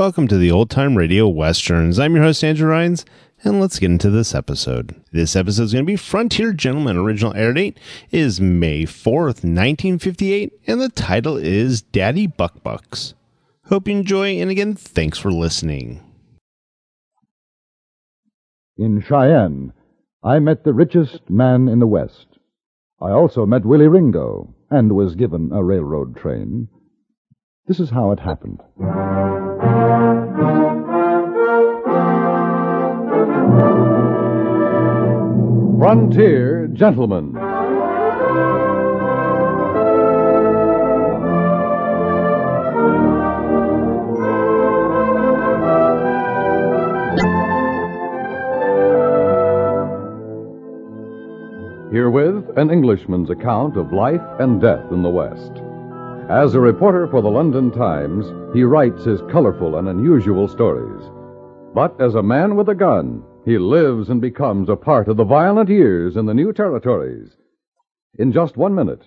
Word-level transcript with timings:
Welcome 0.00 0.28
to 0.28 0.38
the 0.38 0.50
Old 0.50 0.70
Time 0.70 0.96
Radio 0.96 1.28
Westerns. 1.28 1.98
I'm 1.98 2.14
your 2.14 2.24
host, 2.24 2.42
Andrew 2.42 2.70
Rhynes, 2.70 3.04
and 3.44 3.60
let's 3.60 3.78
get 3.78 3.90
into 3.90 4.08
this 4.08 4.34
episode. 4.34 4.98
This 5.12 5.36
episode 5.36 5.64
is 5.64 5.72
going 5.74 5.84
to 5.84 5.92
be 5.92 5.96
Frontier 5.96 6.54
Gentleman. 6.54 6.96
Original 6.96 7.34
air 7.34 7.52
date 7.52 7.78
is 8.10 8.40
May 8.40 8.84
4th, 8.84 9.44
1958, 9.44 10.54
and 10.66 10.80
the 10.80 10.88
title 10.88 11.36
is 11.36 11.82
Daddy 11.82 12.26
Buckbucks. 12.26 13.12
Hope 13.66 13.88
you 13.88 13.98
enjoy, 13.98 14.40
and 14.40 14.50
again, 14.50 14.74
thanks 14.74 15.18
for 15.18 15.30
listening. 15.30 16.00
In 18.78 19.02
Cheyenne, 19.06 19.74
I 20.22 20.38
met 20.38 20.64
the 20.64 20.72
richest 20.72 21.28
man 21.28 21.68
in 21.68 21.78
the 21.78 21.86
West. 21.86 22.38
I 23.02 23.10
also 23.10 23.44
met 23.44 23.66
Willie 23.66 23.86
Ringo 23.86 24.54
and 24.70 24.96
was 24.96 25.14
given 25.14 25.52
a 25.52 25.62
railroad 25.62 26.16
train. 26.16 26.68
This 27.66 27.78
is 27.78 27.90
how 27.90 28.12
it 28.12 28.20
happened. 28.20 28.60
Frontier 35.80 36.66
Gentleman. 36.74 37.32
Herewith, 51.90 52.58
an 52.58 52.70
Englishman's 52.70 53.30
account 53.30 53.78
of 53.78 53.90
life 53.94 54.20
and 54.38 54.60
death 54.60 54.84
in 54.92 55.02
the 55.02 55.08
West. 55.08 55.52
As 56.28 56.54
a 56.54 56.60
reporter 56.60 57.08
for 57.08 57.22
the 57.22 57.30
London 57.30 57.70
Times, 57.70 58.26
he 58.54 58.64
writes 58.64 59.04
his 59.04 59.22
colorful 59.30 59.76
and 59.78 59.88
unusual 59.88 60.46
stories. 60.46 61.10
But 61.74 61.98
as 61.98 62.16
a 62.16 62.22
man 62.22 62.56
with 62.56 62.68
a 62.68 62.74
gun, 62.74 63.22
he 63.44 63.58
lives 63.58 64.08
and 64.08 64.20
becomes 64.20 64.68
a 64.68 64.76
part 64.76 65.08
of 65.08 65.16
the 65.16 65.24
violent 65.24 65.68
years 65.68 66.16
in 66.16 66.26
the 66.26 66.34
new 66.34 66.52
territories. 66.52 67.30
In 68.18 68.32
just 68.32 68.56
one 68.56 68.74
minute, 68.74 69.02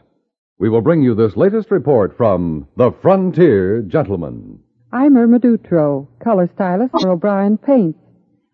we 0.60 0.70
will 0.70 0.82
bring 0.82 1.04
you 1.04 1.14
this 1.14 1.36
latest 1.36 1.72
report 1.72 2.16
from 2.16 2.68
the 2.78 2.92
Frontier 3.02 3.82
Gentleman. 3.82 4.60
I'm 4.92 5.18
Irma 5.18 5.40
Dutro, 5.40 6.08
color 6.24 6.50
stylist 6.54 6.92
for 6.92 7.10
O'Brien 7.10 7.58
Paints. 7.58 8.00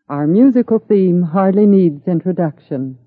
Our 0.09 0.25
musical 0.25 0.79
theme 0.79 1.21
hardly 1.21 1.65
needs 1.65 2.07
introduction. 2.07 2.97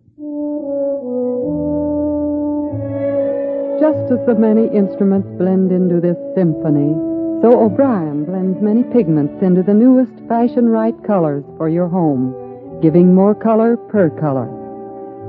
Just 3.80 4.12
as 4.12 4.24
the 4.26 4.36
many 4.38 4.68
instruments 4.68 5.28
blend 5.36 5.72
into 5.72 6.00
this 6.00 6.16
symphony, 6.36 6.94
so 7.42 7.60
O'Brien 7.64 8.24
blends 8.24 8.62
many 8.62 8.84
pigments 8.84 9.42
into 9.42 9.64
the 9.64 9.74
newest 9.74 10.12
fashion 10.28 10.68
right 10.68 10.94
colors 11.04 11.42
for 11.56 11.68
your 11.68 11.88
home, 11.88 12.41
giving 12.83 13.14
more 13.14 13.34
color 13.34 13.77
per 13.77 14.11
color. 14.11 14.50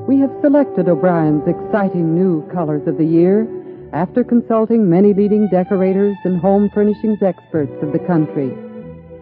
We 0.07 0.19
have 0.19 0.31
selected 0.41 0.89
O'Brien's 0.89 1.47
exciting 1.47 2.15
new 2.15 2.41
colors 2.51 2.87
of 2.87 2.97
the 2.97 3.05
year 3.05 3.47
after 3.93 4.23
consulting 4.23 4.89
many 4.89 5.13
leading 5.13 5.47
decorators 5.49 6.17
and 6.25 6.41
home 6.41 6.71
furnishings 6.73 7.21
experts 7.21 7.71
of 7.83 7.93
the 7.93 7.99
country. 7.99 8.51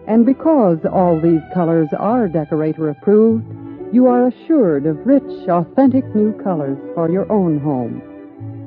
And 0.08 0.24
because 0.24 0.78
all 0.90 1.20
these 1.20 1.42
colors 1.52 1.88
are 1.98 2.26
decorator 2.26 2.88
approved, 2.88 3.44
you 3.94 4.06
are 4.06 4.28
assured 4.28 4.86
of 4.86 5.06
rich, 5.06 5.48
authentic 5.48 6.04
new 6.14 6.32
colors 6.42 6.78
for 6.94 7.10
your 7.10 7.30
own 7.30 7.60
home. 7.60 8.02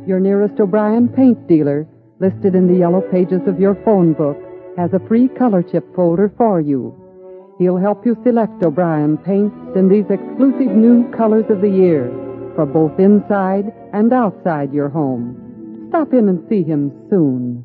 Your 0.07 0.19
nearest 0.19 0.59
O'Brien 0.59 1.09
paint 1.09 1.47
dealer, 1.47 1.87
listed 2.19 2.53
in 2.53 2.67
the 2.67 2.77
yellow 2.77 3.01
pages 3.01 3.41
of 3.47 3.59
your 3.59 3.75
phone 3.83 4.13
book, 4.13 4.37
has 4.77 4.93
a 4.93 5.07
free 5.07 5.27
color 5.27 5.63
chip 5.63 5.83
folder 5.95 6.31
for 6.37 6.61
you. 6.61 6.95
He'll 7.57 7.77
help 7.77 8.05
you 8.05 8.17
select 8.23 8.61
O'Brien 8.61 9.17
paints 9.17 9.55
in 9.77 9.87
these 9.87 10.05
exclusive 10.09 10.75
new 10.75 11.09
colors 11.11 11.45
of 11.49 11.61
the 11.61 11.69
year 11.69 12.11
for 12.55 12.65
both 12.65 12.99
inside 12.99 13.71
and 13.93 14.11
outside 14.11 14.73
your 14.73 14.89
home. 14.89 15.87
Stop 15.89 16.13
in 16.13 16.27
and 16.27 16.45
see 16.49 16.63
him 16.63 16.91
soon. 17.09 17.63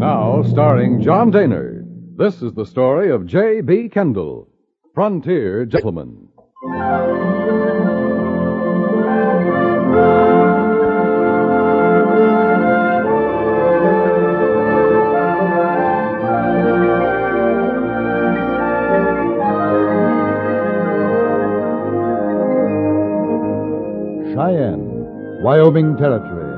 Now, 0.00 0.42
starring 0.42 1.00
John 1.00 1.30
Dehner. 1.30 1.84
This 2.16 2.42
is 2.42 2.52
the 2.54 2.66
story 2.66 3.10
of 3.10 3.26
J.B. 3.26 3.90
Kendall, 3.90 4.48
Frontier 4.94 5.64
Gentleman. 5.64 6.31
Cheyenne, 24.34 25.42
Wyoming 25.42 25.96
Territory. 25.98 26.56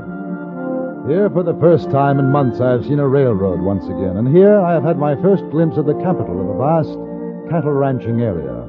Here, 1.10 1.28
for 1.28 1.42
the 1.42 1.58
first 1.58 1.90
time 1.90 2.20
in 2.20 2.30
months, 2.30 2.60
I 2.60 2.70
have 2.70 2.84
seen 2.84 3.00
a 3.00 3.08
railroad 3.08 3.60
once 3.60 3.84
again, 3.86 4.16
and 4.16 4.28
here 4.28 4.60
I 4.60 4.72
have 4.74 4.84
had 4.84 4.96
my 4.96 5.16
first 5.20 5.42
glimpse 5.50 5.76
of 5.76 5.86
the 5.86 5.98
capital 5.98 6.38
of 6.40 6.54
a 6.54 6.58
vast 6.58 6.94
cattle 7.50 7.72
ranching 7.72 8.22
area. 8.22 8.62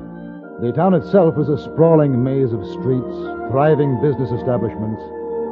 The 0.59 0.73
town 0.73 0.95
itself 0.95 1.37
is 1.37 1.49
a 1.49 1.61
sprawling 1.61 2.23
maze 2.23 2.51
of 2.51 2.65
streets, 2.65 3.15
thriving 3.51 4.01
business 4.01 4.31
establishments. 4.31 5.03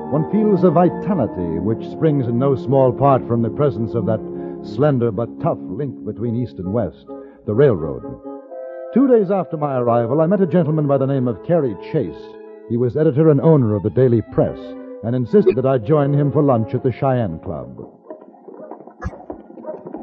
One 0.09 0.29
feels 0.31 0.63
a 0.63 0.71
vitality 0.71 1.59
which 1.61 1.91
springs 1.91 2.27
in 2.27 2.39
no 2.39 2.55
small 2.55 2.91
part 2.91 3.27
from 3.27 3.43
the 3.43 3.53
presence 3.53 3.93
of 3.93 4.07
that 4.07 4.21
slender 4.63 5.11
but 5.11 5.29
tough 5.41 5.59
link 5.61 6.03
between 6.05 6.35
East 6.35 6.57
and 6.57 6.73
West, 6.73 7.05
the 7.45 7.53
railroad. 7.53 8.01
Two 8.95 9.07
days 9.07 9.29
after 9.29 9.57
my 9.57 9.77
arrival, 9.77 10.21
I 10.21 10.25
met 10.25 10.41
a 10.41 10.47
gentleman 10.47 10.87
by 10.87 10.97
the 10.97 11.05
name 11.05 11.27
of 11.27 11.45
Carey 11.45 11.75
Chase. 11.91 12.42
He 12.69 12.77
was 12.77 12.95
editor 12.95 13.29
and 13.29 13.41
owner 13.41 13.75
of 13.75 13.83
the 13.83 13.89
Daily 13.89 14.21
Press 14.21 14.57
and 15.03 15.15
insisted 15.15 15.55
that 15.57 15.65
I 15.65 15.77
join 15.77 16.13
him 16.13 16.31
for 16.31 16.41
lunch 16.41 16.73
at 16.73 16.83
the 16.83 16.91
Cheyenne 16.91 17.39
Club. 17.39 17.89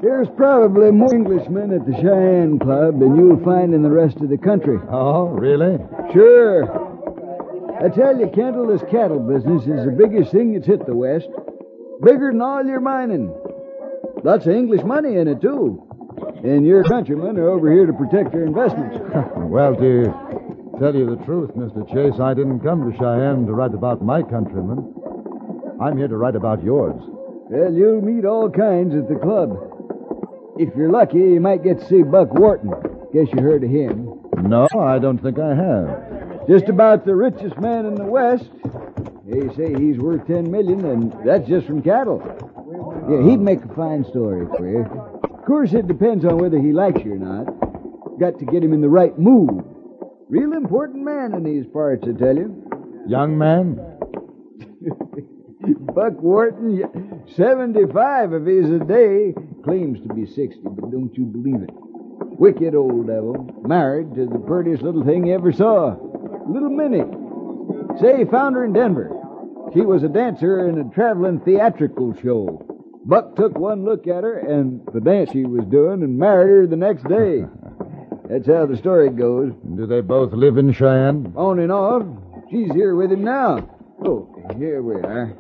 There's 0.03 0.29
probably 0.37 0.91
more 0.91 1.15
Englishmen 1.15 1.73
at 1.73 1.87
the 1.87 1.93
Cheyenne 1.93 2.59
Club 2.59 3.01
than 3.01 3.17
you'll 3.17 3.43
find 3.45 3.75
in 3.75 3.83
the 3.83 3.91
rest 3.91 4.17
of 4.19 4.29
the 4.29 4.39
country. 4.39 4.79
Oh, 4.91 5.29
really? 5.29 5.79
Sure. 6.13 6.65
I 7.83 7.89
tell 7.89 8.19
you, 8.19 8.29
Kendall, 8.35 8.67
this 8.67 8.83
cattle 8.91 9.21
business 9.21 9.63
is 9.63 9.85
the 9.85 9.95
biggest 9.97 10.33
thing 10.33 10.53
that's 10.53 10.67
hit 10.67 10.87
the 10.87 10.95
West. 10.95 11.29
Bigger 12.03 12.31
than 12.33 12.41
all 12.41 12.65
your 12.65 12.81
mining. 12.81 13.35
Lots 14.23 14.47
of 14.47 14.53
English 14.53 14.83
money 14.85 15.17
in 15.17 15.29
it, 15.29 15.41
too. 15.41 15.87
And 16.45 16.67
your 16.67 16.85
countrymen 16.85 17.39
are 17.39 17.49
over 17.51 17.73
here 17.73 17.87
to 17.87 17.93
protect 17.93 18.33
their 18.33 18.45
investments. 18.45 18.99
well, 19.37 19.77
to 19.77 20.30
tell 20.81 20.97
you 20.97 21.15
the 21.15 21.23
truth, 21.27 21.51
Mr. 21.51 21.87
Chase, 21.93 22.19
I 22.19 22.33
didn't 22.33 22.61
come 22.61 22.91
to 22.91 22.97
Cheyenne 22.97 23.45
to 23.45 23.53
write 23.53 23.75
about 23.75 24.03
my 24.03 24.23
countrymen. 24.23 24.95
I'm 25.79 25.99
here 25.99 26.09
to 26.09 26.17
write 26.17 26.37
about 26.37 26.65
yours. 26.65 26.97
Well, 27.51 27.75
you'll 27.75 28.01
meet 28.01 28.25
all 28.25 28.49
kinds 28.49 28.95
at 28.95 29.07
the 29.07 29.17
club. 29.17 29.61
If 30.59 30.75
you're 30.75 30.91
lucky, 30.91 31.19
you 31.19 31.41
might 31.41 31.63
get 31.63 31.81
to 31.81 31.87
see 31.87 32.03
Buck 32.03 32.33
Wharton. 32.33 32.73
Guess 33.13 33.29
you 33.35 33.43
heard 33.43 33.63
of 33.63 33.69
him. 33.69 34.21
No, 34.43 34.69
I 34.79 34.99
don't 34.99 35.19
think 35.19 35.39
I 35.39 35.55
have. 35.55 36.49
Just 36.49 36.71
about 36.71 37.05
the 37.05 37.15
richest 37.15 37.59
man 37.59 37.85
in 37.85 37.95
the 37.95 38.07
West. 38.07 38.49
They 39.27 39.53
say 39.55 39.79
he's 39.79 39.99
worth 39.99 40.27
ten 40.27 40.51
million, 40.51 40.87
and 40.87 41.15
that's 41.27 41.47
just 41.47 41.67
from 41.67 41.83
cattle. 41.83 42.23
Yeah, 43.11 43.31
he'd 43.31 43.41
make 43.41 43.63
a 43.63 43.75
fine 43.75 44.05
story 44.07 44.47
for 44.57 44.67
you. 44.67 44.87
Of 45.25 45.45
course, 45.45 45.75
it 45.75 45.87
depends 45.87 46.25
on 46.25 46.39
whether 46.39 46.59
he 46.59 46.73
likes 46.73 47.05
you 47.05 47.15
or 47.15 47.19
not. 47.19 48.19
Got 48.19 48.39
to 48.39 48.47
get 48.47 48.65
him 48.65 48.73
in 48.73 48.81
the 48.81 48.89
right 48.89 49.17
mood. 49.19 49.70
Real 50.31 50.53
important 50.53 51.03
man 51.03 51.35
in 51.35 51.43
these 51.43 51.67
parts, 51.73 52.07
I 52.07 52.13
tell 52.17 52.37
you. 52.37 52.65
Young 53.09 53.37
man? 53.37 53.75
Buck 55.93 56.23
Wharton, 56.23 57.25
75 57.35 58.35
if 58.35 58.47
he's 58.47 58.71
a 58.71 58.79
day. 58.79 59.35
Claims 59.65 59.99
to 60.07 60.15
be 60.15 60.27
60, 60.27 60.61
but 60.63 60.93
don't 60.93 61.13
you 61.19 61.25
believe 61.25 61.63
it. 61.63 61.71
Wicked 61.73 62.77
old 62.77 63.09
devil. 63.09 63.61
Married 63.67 64.15
to 64.15 64.27
the 64.27 64.39
prettiest 64.39 64.85
little 64.85 65.05
thing 65.05 65.27
you 65.27 65.35
ever 65.35 65.51
saw. 65.51 65.97
Little 66.47 66.71
Minnie. 66.71 67.03
Say, 68.01 68.25
found 68.31 68.55
her 68.55 68.65
in 68.65 68.73
Denver. 68.73 69.11
She 69.75 69.81
was 69.81 70.05
a 70.05 70.09
dancer 70.09 70.69
in 70.69 70.79
a 70.79 70.85
traveling 70.95 71.41
theatrical 71.41 72.15
show. 72.23 72.65
Buck 73.05 73.35
took 73.35 73.59
one 73.59 73.85
look 73.85 74.07
at 74.07 74.23
her 74.23 74.39
and 74.39 74.81
the 74.95 75.01
dance 75.01 75.33
she 75.33 75.45
was 75.45 75.65
doing 75.65 76.05
and 76.05 76.17
married 76.17 76.51
her 76.51 76.67
the 76.69 76.77
next 76.77 77.03
day. 77.09 77.47
That's 78.31 78.47
how 78.47 78.65
the 78.65 78.77
story 78.77 79.11
goes. 79.11 79.53
Do 79.75 79.87
they 79.89 80.03
both 80.03 80.33
live 80.33 80.57
in 80.57 80.73
Cheyenne? 80.73 81.33
On 81.37 81.59
and 81.59 81.73
off. 81.73 82.05
She's 82.49 82.71
here 82.73 82.95
with 82.95 83.11
him 83.11 83.25
now. 83.25 83.69
Oh, 84.07 84.33
here 84.57 84.83
we 84.83 84.95
are. 84.95 85.37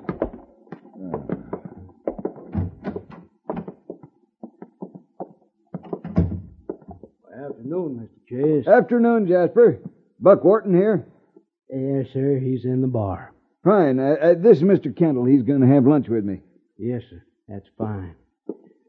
Afternoon, 7.32 8.08
Mr. 8.08 8.28
Chase. 8.28 8.66
Afternoon, 8.66 9.28
Jasper. 9.28 9.78
Buck 10.18 10.42
Wharton 10.42 10.74
here. 10.74 11.06
Yes, 11.68 12.06
sir. 12.12 12.40
He's 12.42 12.64
in 12.64 12.80
the 12.80 12.88
bar. 12.88 13.32
Fine. 13.62 14.00
Uh, 14.00 14.16
uh, 14.20 14.34
this 14.36 14.56
is 14.56 14.64
Mr. 14.64 14.94
Kendall. 14.96 15.26
He's 15.26 15.42
going 15.44 15.60
to 15.60 15.68
have 15.68 15.86
lunch 15.86 16.08
with 16.08 16.24
me. 16.24 16.40
Yes, 16.76 17.02
sir. 17.08 17.24
That's 17.46 17.68
fine. 17.78 18.16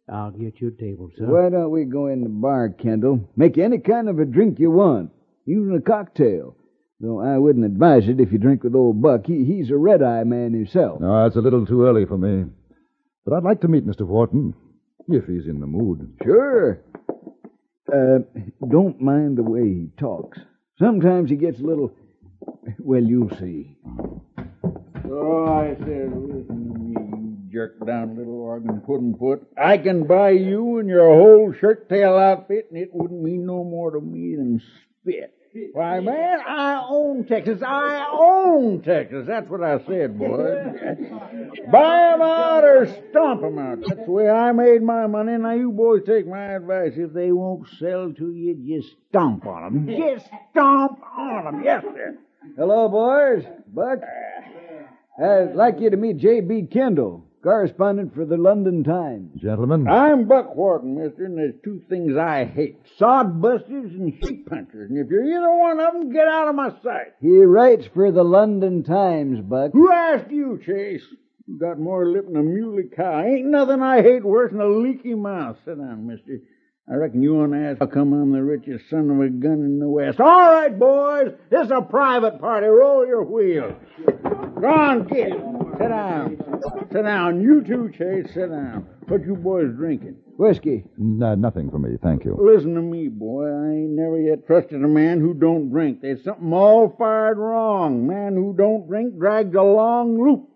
I'll 0.10 0.32
get 0.32 0.60
you 0.60 0.70
a 0.70 0.82
table, 0.82 1.10
sir. 1.18 1.26
Why 1.26 1.50
don't 1.50 1.72
we 1.72 1.86
go 1.86 2.08
in 2.08 2.22
the 2.24 2.30
bar, 2.30 2.70
Kendall? 2.70 3.30
Make 3.36 3.58
any 3.58 3.78
kind 3.80 4.10
of 4.10 4.20
a 4.20 4.26
drink 4.26 4.60
you 4.60 4.72
want, 4.72 5.12
even 5.46 5.74
a 5.76 5.82
cocktail. 5.82 6.56
Though 7.00 7.20
I 7.20 7.38
wouldn't 7.38 7.66
advise 7.66 8.08
it 8.08 8.20
if 8.20 8.32
you 8.32 8.38
drink 8.38 8.64
with 8.64 8.76
old 8.76 9.02
Buck. 9.02 9.26
He, 9.26 9.44
he's 9.44 9.72
a 9.72 9.78
red 9.78 10.04
eye 10.04 10.24
man 10.24 10.54
himself. 10.54 11.00
No, 11.02 11.24
that's 11.24 11.36
a 11.36 11.40
little 11.42 11.66
too 11.66 11.84
early 11.86 12.06
for 12.06 12.18
me. 12.18 12.46
But 13.26 13.34
I'd 13.36 13.44
like 13.44 13.62
to 13.62 13.68
meet 13.68 13.88
Mr. 13.88 14.06
Wharton, 14.06 14.54
if 15.08 15.26
he's 15.26 15.48
in 15.48 15.60
the 15.60 15.68
mood. 15.68 16.14
Sure. 16.24 16.80
Uh, 17.92 18.20
don't 18.70 19.02
mind 19.02 19.38
the 19.38 19.44
way 19.44 19.64
he 19.64 19.90
talks. 20.00 20.38
Sometimes 20.80 21.30
he 21.30 21.36
gets 21.36 21.60
a 21.60 21.64
little. 21.64 21.92
Well, 22.80 23.04
you'll 23.04 23.30
see. 23.40 23.78
So 25.04 25.46
I 25.48 25.76
said, 25.80 26.12
listen 26.16 26.74
to 26.74 26.80
me, 26.80 26.91
you 27.52 27.60
jerk 27.60 27.86
down 27.86 28.18
little 28.18 28.42
organ 28.42 28.82
pudding 28.82 29.16
foot. 29.18 29.48
I 29.58 29.78
can 29.78 30.06
buy 30.08 30.32
you 30.32 30.80
and 30.80 30.90
your 30.90 31.08
whole 31.14 31.54
shirt 31.54 31.90
tail 31.90 32.16
outfit, 32.16 32.68
and 32.70 32.82
it 32.82 32.90
wouldn't 32.94 33.22
mean 33.22 33.46
no 33.46 33.64
more 33.64 33.92
to 33.92 34.02
me 34.02 34.36
than 34.36 34.62
spit. 35.02 35.34
Why, 35.74 36.00
man, 36.00 36.40
I 36.48 36.82
own 36.90 37.26
Texas. 37.26 37.62
I 37.62 38.08
own 38.10 38.82
Texas. 38.84 39.28
That's 39.28 39.50
what 39.50 39.62
I 39.62 39.86
said, 39.86 40.18
boy. 40.18 40.38
Buy 41.72 42.14
'em 42.14 42.22
out 42.22 42.64
or 42.64 42.88
stomp 43.10 43.44
'em 43.44 43.60
out. 43.60 43.80
That's 43.86 44.06
the 44.06 44.12
way 44.12 44.30
I 44.30 44.54
made 44.54 44.82
my 44.82 45.08
money. 45.08 45.38
Now, 45.38 45.52
you 45.52 45.74
boys 45.74 46.04
take 46.06 46.26
my 46.26 46.54
advice. 46.56 46.94
If 46.96 47.12
they 47.12 47.34
won't 47.34 47.68
sell 47.80 48.14
to 48.14 48.32
you, 48.32 48.56
just 48.66 48.96
stomp 49.10 49.46
on 49.46 49.64
on 49.64 49.76
'em. 49.76 49.88
Just 49.90 50.28
stomp 50.52 51.00
on 51.18 51.48
on 51.48 51.56
'em. 51.56 51.64
Yes, 51.66 51.84
sir. 51.84 52.18
Hello, 52.56 52.88
boys. 52.88 53.44
Buck. 53.74 54.00
Uh, 55.22 55.26
I'd 55.26 55.56
like 55.56 55.82
you 55.82 55.90
to 55.90 55.98
meet 55.98 56.16
J.B. 56.18 56.68
Kendall, 56.72 57.26
correspondent 57.44 58.14
for 58.14 58.26
the 58.26 58.38
London 58.38 58.84
Times. 58.84 59.42
Gentlemen, 59.42 59.88
I'm 59.88 60.28
Buck 60.28 60.56
Wharton, 60.56 60.96
mister, 61.02 61.26
and 61.26 61.38
there's 61.38 61.56
two 61.64 61.82
things 61.90 62.16
I 62.18 62.46
hate. 62.46 62.80
Sod 62.98 63.42
busters 63.42 63.92
and 63.92 64.14
sheep 64.24 64.50
punchers. 64.50 64.90
And 64.90 65.00
if 65.00 65.10
you're 65.10 65.26
either 65.26 65.56
one 65.58 65.80
of 65.80 65.94
them, 65.94 66.14
get 66.14 66.28
out 66.28 66.48
of 66.48 66.56
my 66.56 66.70
sight. 66.84 67.14
He 67.20 67.40
writes 67.44 67.88
for 67.94 68.12
the 68.12 68.24
London 68.24 68.84
Times, 68.84 69.40
Buck. 69.42 69.72
Who 69.74 69.92
asked 69.92 70.32
you, 70.32 70.60
Chase? 70.66 71.04
You 71.48 71.58
got 71.60 71.80
more 71.80 72.08
lip 72.08 72.28
than 72.28 72.38
a 72.38 72.44
muley 72.44 72.84
cow. 72.96 73.24
Ain't 73.24 73.48
nothing 73.48 73.82
I 73.82 74.02
hate 74.02 74.24
worse 74.24 74.52
than 74.52 74.62
a 74.62 74.68
leaky 74.68 75.16
mouth. 75.16 75.58
Sit 75.66 75.78
down, 75.78 76.08
mister. 76.08 76.40
I 76.90 76.96
reckon 76.96 77.22
you 77.22 77.36
want 77.36 77.54
to 77.54 77.60
ask 77.60 77.80
how 77.80 77.86
come 77.86 78.12
I'm 78.12 78.32
the 78.32 78.44
richest 78.44 78.90
son 78.90 79.10
of 79.10 79.20
a 79.20 79.30
gun 79.30 79.64
in 79.64 79.80
the 79.80 79.90
West. 79.90 80.20
All 80.20 80.28
right, 80.28 80.78
boys. 80.78 81.32
This 81.50 81.66
is 81.66 81.72
a 81.72 81.82
private 81.82 82.40
party. 82.40 82.68
Roll 82.68 83.06
your 83.06 83.24
wheels. 83.24 83.76
Go 84.06 84.68
on, 84.68 85.08
kid. 85.08 85.34
Sit 85.78 85.88
down. 85.90 86.38
Sit 86.92 87.04
down. 87.04 87.42
You 87.42 87.62
too, 87.64 87.92
Chase. 87.98 88.34
Sit 88.34 88.50
down. 88.50 88.88
What 89.08 89.26
you 89.26 89.36
boys 89.36 89.74
drinking? 89.76 90.16
Whiskey. 90.38 90.84
N- 91.00 91.22
uh, 91.22 91.36
nothing 91.36 91.70
for 91.70 91.80
me, 91.80 91.98
thank 92.02 92.24
you. 92.26 92.38
Listen 92.40 92.76
to 92.76 92.82
me, 92.82 93.08
boy. 93.08 93.46
I 93.46 93.72
ain't 93.72 93.92
never 93.92 94.20
yet 94.20 94.46
trusted 94.48 94.84
a 94.84 94.88
man 94.88 95.20
who 95.20 95.34
don't 95.34 95.70
drink. 95.70 96.02
There's 96.02 96.24
something 96.24 96.52
all 96.54 96.96
fired 96.98 97.38
wrong. 97.38 98.08
Man 98.08 98.36
who 98.36 98.54
don't 98.58 98.88
drink 98.88 99.18
drags 99.18 99.56
a 99.56 99.62
long 99.62 100.22
loop. 100.22 100.48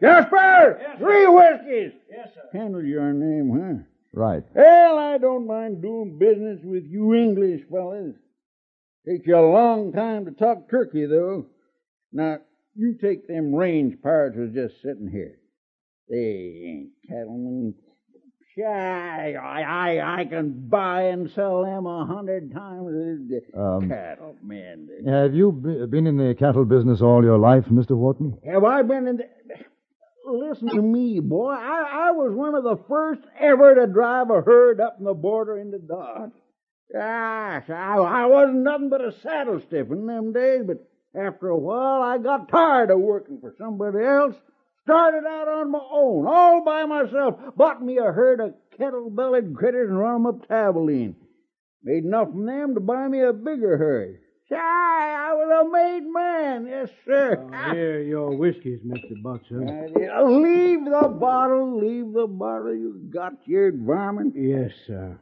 Jasper! 0.00 0.80
Three 0.98 1.26
whiskeys! 1.26 1.92
Yes, 2.10 2.28
sir. 2.34 2.58
Handle 2.58 2.82
your 2.82 3.12
name, 3.12 3.50
huh? 3.52 3.84
Right. 4.12 4.42
Well, 4.54 4.98
I 4.98 5.18
don't 5.18 5.46
mind 5.46 5.82
doing 5.82 6.18
business 6.18 6.58
with 6.64 6.84
you 6.88 7.14
English 7.14 7.60
fellas. 7.70 8.14
Takes 9.06 9.26
you 9.26 9.36
a 9.36 9.40
long 9.52 9.92
time 9.92 10.24
to 10.24 10.30
talk 10.32 10.70
turkey, 10.70 11.06
though. 11.06 11.46
Now, 12.12 12.38
you 12.74 12.96
take 13.00 13.26
them 13.26 13.54
range 13.54 14.00
pirates 14.02 14.36
who's 14.36 14.54
just 14.54 14.80
sitting 14.82 15.08
here. 15.10 15.38
They 16.08 16.62
ain't 16.66 16.90
cattlemen. 17.08 17.74
Shy, 18.58 19.34
I, 19.34 19.62
I, 19.62 20.20
I 20.20 20.24
can 20.24 20.68
buy 20.68 21.02
and 21.02 21.30
sell 21.30 21.62
them 21.62 21.86
a 21.86 22.04
hundred 22.04 22.52
times. 22.52 23.30
Um, 23.56 23.88
Cattlemen. 23.88 24.88
Have 25.06 25.34
you 25.34 25.52
been 25.88 26.08
in 26.08 26.16
the 26.16 26.34
cattle 26.34 26.64
business 26.64 27.00
all 27.00 27.22
your 27.22 27.38
life, 27.38 27.66
Mr. 27.66 27.92
Wharton? 27.92 28.36
Have 28.44 28.64
I 28.64 28.82
been 28.82 29.06
in 29.06 29.16
the... 29.18 29.24
Listen 30.26 30.68
to 30.68 30.82
me, 30.82 31.20
boy. 31.20 31.52
I, 31.52 32.08
I 32.08 32.10
was 32.10 32.32
one 32.34 32.54
of 32.54 32.64
the 32.64 32.76
first 32.88 33.22
ever 33.38 33.74
to 33.76 33.86
drive 33.86 34.30
a 34.30 34.42
herd 34.42 34.80
up 34.80 34.96
in 34.98 35.04
the 35.04 35.14
border 35.14 35.58
into 35.58 35.78
Dodge. 35.78 36.32
Gosh, 36.92 37.70
I, 37.70 37.96
I 37.98 38.26
wasn't 38.26 38.64
nothing 38.64 38.90
but 38.90 39.04
a 39.04 39.12
saddle 39.22 39.60
stiff 39.60 39.90
in 39.90 40.06
them 40.06 40.32
days, 40.32 40.62
but 40.66 40.78
after 41.14 41.48
a 41.48 41.56
while 41.58 42.02
I 42.02 42.18
got 42.18 42.48
tired 42.48 42.90
of 42.90 43.00
working 43.00 43.38
for 43.40 43.54
somebody 43.58 44.04
else. 44.04 44.34
Started 44.84 45.26
out 45.26 45.46
on 45.48 45.70
my 45.70 45.80
own, 45.92 46.26
all 46.26 46.64
by 46.64 46.84
myself. 46.86 47.36
Bought 47.56 47.82
me 47.82 47.98
a 47.98 48.10
herd 48.12 48.40
of 48.40 48.54
kettle-bellied 48.76 49.54
critters 49.54 49.88
and 49.90 49.98
run 49.98 50.16
'em 50.16 50.26
up 50.26 50.46
to 50.46 50.52
Abilene. 50.52 51.14
Made 51.82 52.04
enough 52.04 52.30
from 52.30 52.46
them 52.46 52.74
to 52.74 52.80
buy 52.80 53.06
me 53.08 53.20
a 53.20 53.32
bigger 53.32 53.76
herd. 53.76 54.18
Shy, 54.48 54.56
I 54.56 55.32
was 55.34 55.66
a 55.66 55.70
made 55.70 56.06
man, 56.12 56.66
yes, 56.66 56.90
sir. 57.04 57.46
Here, 57.72 58.00
your 58.00 58.36
whiskeys, 58.36 58.80
Mr. 58.84 59.22
Buck. 59.22 59.42
Uh, 59.52 60.24
Leave 60.24 60.84
the 60.86 61.08
bottle, 61.08 61.78
leave 61.78 62.12
the 62.12 62.26
bottle. 62.26 62.74
You 62.74 63.00
got 63.10 63.34
your 63.46 63.70
varmint. 63.72 64.34
Yes, 64.36 64.72
sir. 64.86 65.16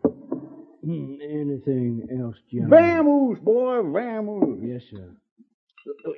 Hmm, 0.83 1.17
anything 1.21 2.09
else, 2.19 2.37
gentlemen? 2.51 2.71
Vamoose, 2.79 3.41
boy, 3.43 3.83
vamoose. 3.83 4.61
Yes, 4.67 4.83
sir. 4.91 5.11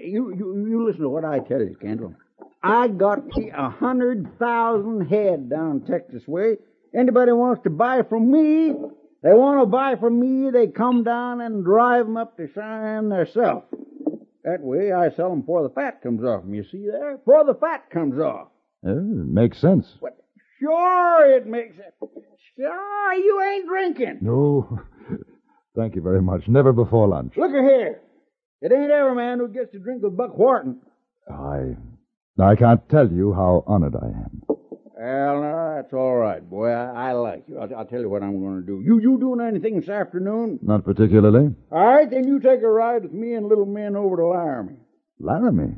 You, 0.01 0.35
you, 0.37 0.67
you 0.69 0.87
listen 0.87 1.03
to 1.03 1.09
what 1.09 1.25
I 1.25 1.39
tell 1.41 1.61
you, 1.61 1.77
Kendall. 1.81 2.15
I 2.63 2.89
got 2.89 3.21
a 3.57 3.71
hundred 3.71 4.39
thousand 4.39 5.09
head 5.09 5.49
down 5.49 5.83
Texas 5.83 6.23
way. 6.27 6.57
Anybody 6.95 7.33
wants 7.33 7.63
to 7.65 7.71
buy 7.71 8.03
from 8.09 8.31
me, 8.31 8.75
they 9.23 9.33
want 9.33 9.61
to 9.63 9.67
buy 9.67 9.97
from 9.97 10.19
me, 10.19 10.51
they 10.51 10.67
come 10.67 11.05
down 11.05 11.41
and 11.41 11.65
drive 11.65 12.07
'em 12.07 12.17
up 12.17 12.37
to 12.37 12.49
Cheyenne 12.49 13.09
theirself. 13.09 13.65
That 14.45 14.61
way 14.61 14.93
I 14.93 15.11
sell 15.11 15.31
'em 15.33 15.41
before 15.41 15.63
the 15.63 15.69
fat 15.71 16.03
comes 16.03 16.25
off 16.25 16.43
'em. 16.43 16.55
You 16.55 16.65
see 16.65 16.87
there? 16.87 17.19
Before 17.19 17.45
the 17.45 17.55
fat 17.55 17.89
comes 17.91 18.19
off. 18.19 18.49
Uh, 18.85 18.95
makes 18.95 19.59
sense. 19.59 19.87
Sure, 20.59 21.27
it 21.31 21.47
makes 21.47 21.79
it. 21.79 21.95
Sure, 22.57 23.13
you 23.15 23.41
ain't 23.43 23.69
drinking. 23.69 24.19
No. 24.21 24.81
Thank 25.77 25.95
you 25.95 26.03
very 26.03 26.21
much. 26.21 26.49
Never 26.49 26.73
before 26.73 27.07
lunch. 27.09 27.35
Look 27.37 27.53
at 27.53 27.63
here. 27.63 28.01
It 28.63 28.73
ain't 28.73 28.91
every 28.91 29.15
man 29.15 29.39
who 29.39 29.49
gets 29.49 29.73
to 29.73 29.79
drink 29.79 30.03
with 30.03 30.17
Buck 30.17 30.37
Wharton. 30.37 30.81
I. 31.31 31.77
I 32.39 32.57
can't 32.57 32.87
tell 32.89 33.11
you 33.11 33.33
how 33.33 33.65
honored 33.67 33.97
I 33.97 34.07
am. 34.07 34.43
Well, 34.49 35.41
no, 35.41 35.75
that's 35.77 35.93
all 35.95 36.17
right, 36.17 36.49
boy. 36.49 36.69
I, 36.69 37.11
I 37.11 37.13
like 37.13 37.45
you. 37.49 37.59
I'll, 37.59 37.75
I'll 37.75 37.85
tell 37.87 38.01
you 38.01 38.09
what 38.11 38.23
I'm 38.23 38.39
going 38.41 38.61
to 38.61 38.67
do. 38.67 38.83
You 38.85 39.01
you 39.01 39.19
doing 39.19 39.41
anything 39.41 39.81
this 39.81 39.89
afternoon? 39.89 40.59
Not 40.63 40.85
particularly. 40.85 41.55
All 41.73 41.87
right, 41.87 42.11
then 42.11 42.29
you 42.29 42.39
take 42.39 42.63
a 42.63 42.69
ride 42.69 43.05
with 43.05 43.13
me 43.13 43.35
and 43.35 43.47
little 43.49 43.65
Min 43.65 43.97
over 43.97 44.17
to 44.17 44.27
Laramie. 44.27 44.77
Laramie. 45.19 45.77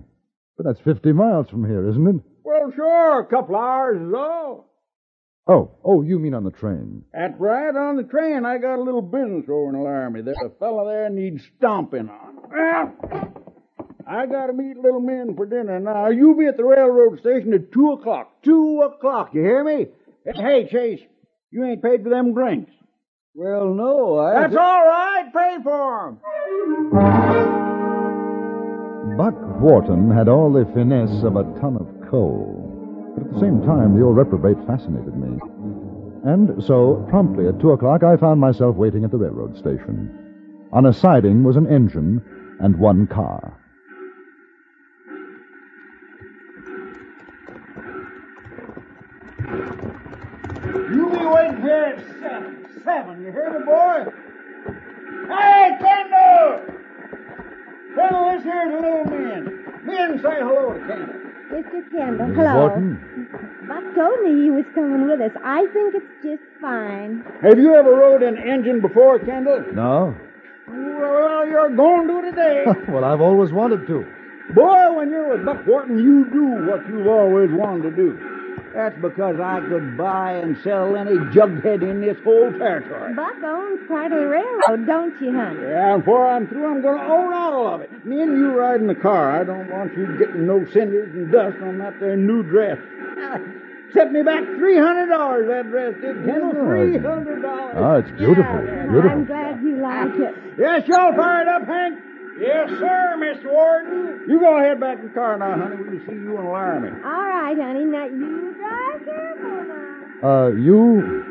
But 0.56 0.66
that's 0.66 0.80
50 0.80 1.12
miles 1.12 1.48
from 1.48 1.64
here, 1.64 1.88
isn't 1.88 2.06
it? 2.06 2.16
Well, 2.42 2.72
sure, 2.74 3.20
a 3.20 3.26
couple 3.26 3.56
hours 3.56 4.00
is 4.00 4.14
all. 4.14 4.68
Oh, 5.46 5.70
oh, 5.84 6.02
you 6.02 6.18
mean 6.18 6.34
on 6.34 6.44
the 6.44 6.50
train? 6.50 7.04
That's 7.12 7.34
right, 7.38 7.74
on 7.74 7.96
the 7.96 8.04
train. 8.04 8.44
I 8.44 8.58
got 8.58 8.78
a 8.78 8.82
little 8.82 9.02
business 9.02 9.46
over 9.48 9.70
in 9.70 9.82
Laramie. 9.82 10.22
There's 10.22 10.36
a 10.44 10.50
fellow 10.58 10.86
there 10.88 11.10
needs 11.10 11.42
stomping 11.58 12.08
on. 12.08 12.31
Well, 12.52 12.92
I 14.06 14.26
got 14.26 14.46
to 14.46 14.52
meet 14.52 14.76
little 14.76 15.00
Min 15.00 15.34
for 15.34 15.46
dinner. 15.46 15.80
Now, 15.80 16.08
you 16.08 16.34
be 16.34 16.46
at 16.46 16.56
the 16.56 16.64
railroad 16.64 17.18
station 17.20 17.54
at 17.54 17.72
2 17.72 17.92
o'clock. 17.92 18.42
2 18.42 18.82
o'clock, 18.82 19.30
you 19.32 19.40
hear 19.40 19.64
me? 19.64 19.86
Hey, 20.24 20.68
Chase, 20.70 21.00
you 21.50 21.64
ain't 21.64 21.82
paid 21.82 22.02
for 22.02 22.10
them 22.10 22.34
drinks. 22.34 22.70
Well, 23.34 23.72
no, 23.72 24.18
I. 24.18 24.40
That's 24.42 24.56
all 24.56 24.84
right. 24.84 25.30
Pay 25.32 25.62
for 25.62 26.08
'em. 26.08 26.18
Buck 29.16 29.34
Wharton 29.60 30.10
had 30.10 30.28
all 30.28 30.52
the 30.52 30.66
finesse 30.74 31.22
of 31.22 31.36
a 31.36 31.44
ton 31.60 31.76
of 31.76 31.88
coal. 32.10 32.58
But 33.16 33.26
at 33.26 33.32
the 33.32 33.40
same 33.40 33.62
time, 33.62 33.96
the 33.98 34.04
old 34.04 34.16
reprobate 34.16 34.58
fascinated 34.66 35.16
me. 35.16 35.38
And 36.24 36.62
so, 36.62 37.04
promptly 37.08 37.48
at 37.48 37.58
two 37.58 37.72
o'clock, 37.72 38.02
I 38.02 38.16
found 38.16 38.40
myself 38.40 38.76
waiting 38.76 39.04
at 39.04 39.10
the 39.10 39.18
railroad 39.18 39.56
station. 39.56 40.10
On 40.72 40.86
a 40.86 40.92
siding 40.92 41.42
was 41.44 41.56
an 41.56 41.66
engine 41.66 42.22
and 42.60 42.76
one 42.76 43.06
car. 43.06 43.58
You 50.92 51.08
be 51.10 51.24
waiting 51.24 51.60
here 51.62 51.96
at 51.96 52.04
seven. 52.20 52.66
Seven, 52.84 53.22
you 53.24 53.32
hear 53.32 53.58
me, 53.58 53.64
boy? 53.64 54.04
Hey, 55.28 55.76
Kendall! 55.80 56.60
Kendall, 57.94 58.32
this 58.32 58.42
here's 58.44 58.72
the 58.72 58.80
little 58.80 59.04
Min. 59.04 59.64
Min, 59.84 60.20
say 60.22 60.36
hello 60.40 60.72
to 60.74 60.80
Kendall. 60.86 61.18
Mr. 61.52 61.90
Kendall, 61.90 62.26
Mrs. 62.28 62.36
hello. 62.36 62.60
Wharton? 62.60 63.28
Buck 63.68 63.94
told 63.94 64.20
me 64.24 64.44
you 64.44 64.52
was 64.54 64.64
coming 64.74 65.06
with 65.08 65.20
us. 65.20 65.32
I 65.44 65.66
think 65.72 65.94
it's 65.94 66.22
just 66.22 66.42
fine. 66.60 67.24
Have 67.42 67.58
you 67.58 67.74
ever 67.74 67.90
rode 67.90 68.22
an 68.22 68.36
engine 68.36 68.80
before, 68.80 69.18
Kendall? 69.18 69.64
No? 69.72 70.14
Well, 70.68 71.46
you're 71.48 71.74
going 71.74 72.08
to 72.08 72.30
today. 72.30 72.64
well, 72.88 73.04
I've 73.04 73.20
always 73.20 73.52
wanted 73.52 73.86
to. 73.86 74.06
Boy, 74.54 74.92
when 74.96 75.10
you're 75.10 75.36
with 75.36 75.44
Buck 75.46 75.66
Wharton, 75.66 75.98
you 75.98 76.24
do 76.30 76.66
what 76.70 76.86
you've 76.88 77.06
always 77.06 77.50
wanted 77.52 77.90
to 77.90 77.96
do. 77.96 78.32
That's 78.74 78.96
because 79.02 79.36
I 79.38 79.60
could 79.68 79.98
buy 79.98 80.32
and 80.32 80.56
sell 80.64 80.96
any 80.96 81.12
jughead 81.34 81.82
in 81.82 82.00
this 82.00 82.16
whole 82.24 82.50
territory. 82.52 83.14
Buck 83.14 83.36
owns 83.44 83.86
part 83.86 84.12
of 84.12 84.18
the 84.18 84.26
railroad, 84.26 84.86
don't 84.86 85.20
you, 85.20 85.32
honey? 85.32 85.60
Yeah, 85.60 85.94
and 85.94 86.02
before 86.02 86.26
I'm 86.26 86.46
through, 86.48 86.66
I'm 86.66 86.80
going 86.80 86.98
to 86.98 87.04
own 87.04 87.34
all 87.34 87.74
of 87.74 87.82
it. 87.82 88.06
Me 88.06 88.22
and 88.22 88.32
you 88.32 88.52
ride 88.58 88.80
in 88.80 88.86
the 88.86 88.94
car. 88.94 89.38
I 89.40 89.44
don't 89.44 89.70
want 89.70 89.94
you 89.96 90.16
getting 90.18 90.46
no 90.46 90.64
cinders 90.72 91.12
and 91.14 91.30
dust 91.30 91.58
on 91.62 91.78
that 91.78 92.00
there 92.00 92.16
new 92.16 92.42
dress. 92.42 92.78
Set 93.94 94.10
me 94.12 94.22
back 94.22 94.44
three 94.44 94.78
hundred 94.78 95.08
dollars. 95.08 95.46
That 95.48 95.68
dress 95.70 95.94
did, 96.00 96.24
Kendall. 96.24 96.52
Three 96.64 96.96
hundred 96.98 97.42
dollars. 97.42 97.74
Ah, 97.76 97.96
it's 97.96 98.10
beautiful. 98.18 98.44
I'm 98.44 99.24
glad 99.26 99.62
you 99.62 99.76
like 99.82 100.14
it. 100.16 100.34
Yes, 100.58 100.82
you 100.88 100.96
all 100.96 101.12
fired 101.14 101.48
up, 101.48 101.66
Hank? 101.66 101.98
Yes, 102.40 102.70
sir, 102.70 103.14
Mr. 103.18 103.52
Wharton. 103.52 104.24
You 104.26 104.40
go 104.40 104.56
ahead 104.56 104.80
back 104.80 104.98
in 104.98 105.08
the 105.08 105.10
car 105.14 105.36
now, 105.36 105.56
honey. 105.58 105.76
We 105.76 105.98
can 105.98 106.06
see 106.06 106.14
you 106.14 106.36
and 106.38 106.48
Laramie. 106.48 106.88
All 107.04 107.10
right, 107.10 107.56
honey. 107.58 107.84
Now 107.84 108.06
you 108.06 108.54
drive 108.56 109.04
careful 109.04 109.64
now. 110.22 110.46
Uh, 110.46 110.48
you. 110.52 111.28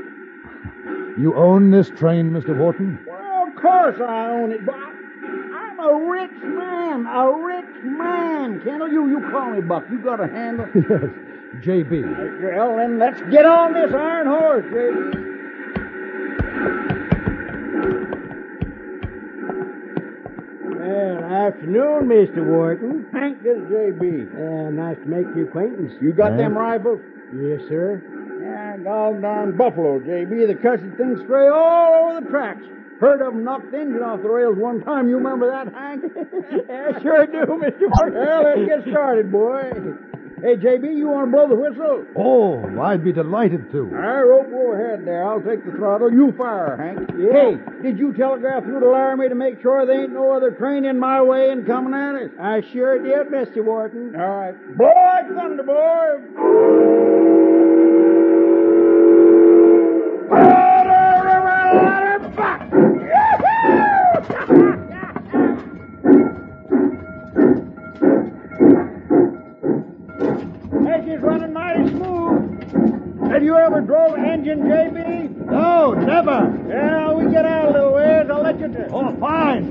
You 1.17 1.35
own 1.35 1.71
this 1.71 1.89
train, 1.89 2.29
Mr. 2.31 2.55
Wharton? 2.57 2.99
Well, 3.07 3.47
of 3.47 3.55
course 3.61 3.99
I 3.99 4.27
own 4.29 4.51
it, 4.51 4.65
but 4.65 4.75
I- 4.75 4.93
I'm 5.53 5.79
a 5.79 6.09
rich 6.09 6.31
man. 6.43 7.05
A 7.07 7.31
rich 7.43 7.83
man. 7.83 8.61
Kendall, 8.63 8.87
you, 8.91 9.09
you 9.09 9.29
call 9.31 9.49
me 9.51 9.61
Buck. 9.61 9.85
You 9.91 9.97
got 9.99 10.19
a 10.23 10.27
handle? 10.27 10.67
Yes. 10.75 11.09
J.B. 11.59 12.01
Well, 12.41 12.77
then 12.77 12.97
let's 12.97 13.21
get 13.29 13.45
on 13.45 13.73
this 13.73 13.93
iron 13.93 14.27
horse, 14.27 14.63
J.B. 14.71 15.27
Well, 20.63 21.23
afternoon, 21.23 22.07
Mr. 22.07 22.45
Wharton. 22.45 23.05
Hank, 23.11 23.43
this 23.43 23.57
is 23.57 23.67
J.B. 23.69 24.27
Uh, 24.33 24.69
nice 24.71 24.97
to 24.97 25.05
make 25.05 25.25
your 25.35 25.47
acquaintance. 25.49 25.91
You 26.01 26.13
got 26.13 26.31
Hank? 26.31 26.37
them 26.41 26.57
rifles? 26.57 26.99
Yes, 27.35 27.61
sir. 27.67 28.01
Yeah, 28.41 28.77
gone 28.83 29.21
darn 29.21 29.57
buffalo, 29.57 29.99
J.B. 29.99 30.45
The 30.45 30.55
cussed 30.55 30.83
things 30.97 31.19
stray 31.23 31.47
all 31.49 32.09
over 32.11 32.21
the 32.21 32.29
tracks. 32.29 32.63
Heard 32.99 33.21
of 33.21 33.33
'em 33.33 33.43
knock 33.43 33.63
the 33.71 33.79
engine 33.79 34.03
off 34.03 34.21
the 34.21 34.29
rails 34.29 34.57
one 34.57 34.81
time. 34.83 35.09
You 35.09 35.17
remember 35.17 35.49
that, 35.49 35.73
Hank? 35.73 36.03
I 36.69 37.01
sure 37.01 37.25
do, 37.25 37.45
Mr. 37.57 37.89
Wharton. 37.89 38.13
well, 38.19 38.43
let's 38.43 38.67
get 38.67 38.91
started, 38.91 39.31
boy. 39.31 39.71
Hey, 40.41 40.57
J.B., 40.57 40.87
you 40.87 41.07
want 41.07 41.27
to 41.29 41.37
blow 41.37 41.47
the 41.47 41.55
whistle? 41.55 42.03
Oh, 42.17 42.81
I'd 42.81 43.03
be 43.03 43.11
delighted 43.13 43.65
All 43.67 43.71
to. 43.73 43.83
right, 43.83 44.21
rope, 44.21 44.49
go 44.49 44.73
ahead 44.73 45.05
there. 45.05 45.23
I'll 45.29 45.39
take 45.41 45.63
the 45.63 45.71
throttle. 45.71 46.11
You 46.11 46.33
fire, 46.35 46.77
Hank. 46.77 47.09
Hey, 47.11 47.59
did 47.83 47.99
you 47.99 48.11
telegraph 48.13 48.63
through 48.63 48.79
to 48.79 48.89
Laramie 48.89 49.29
to 49.29 49.35
make 49.35 49.61
sure 49.61 49.85
there 49.85 50.01
ain't 50.01 50.13
no 50.13 50.31
other 50.33 50.49
train 50.49 50.83
in 50.85 50.97
my 50.97 51.21
way 51.21 51.51
and 51.51 51.65
coming 51.67 51.93
at 51.93 52.15
us? 52.15 52.31
I 52.39 52.61
sure 52.73 52.97
did, 52.97 53.31
Mr. 53.31 53.63
Wharton. 53.63 54.15
All 54.15 54.27
right. 54.27 54.77
Blow 54.77 54.87
like 54.87 55.27
thunder, 55.27 55.63
engine, 74.41 74.61
JB? 74.63 75.45
No, 75.51 75.93
never. 75.93 76.65
Yeah, 76.67 77.11
we 77.13 77.31
get 77.31 77.45
out 77.45 77.69
a 77.69 77.71
little 77.73 77.93
ways. 77.93 78.27
I'll 78.29 78.41
let 78.41 78.59
you 78.59 78.67
do. 78.67 78.85
Oh, 78.91 79.15
fine. 79.19 79.70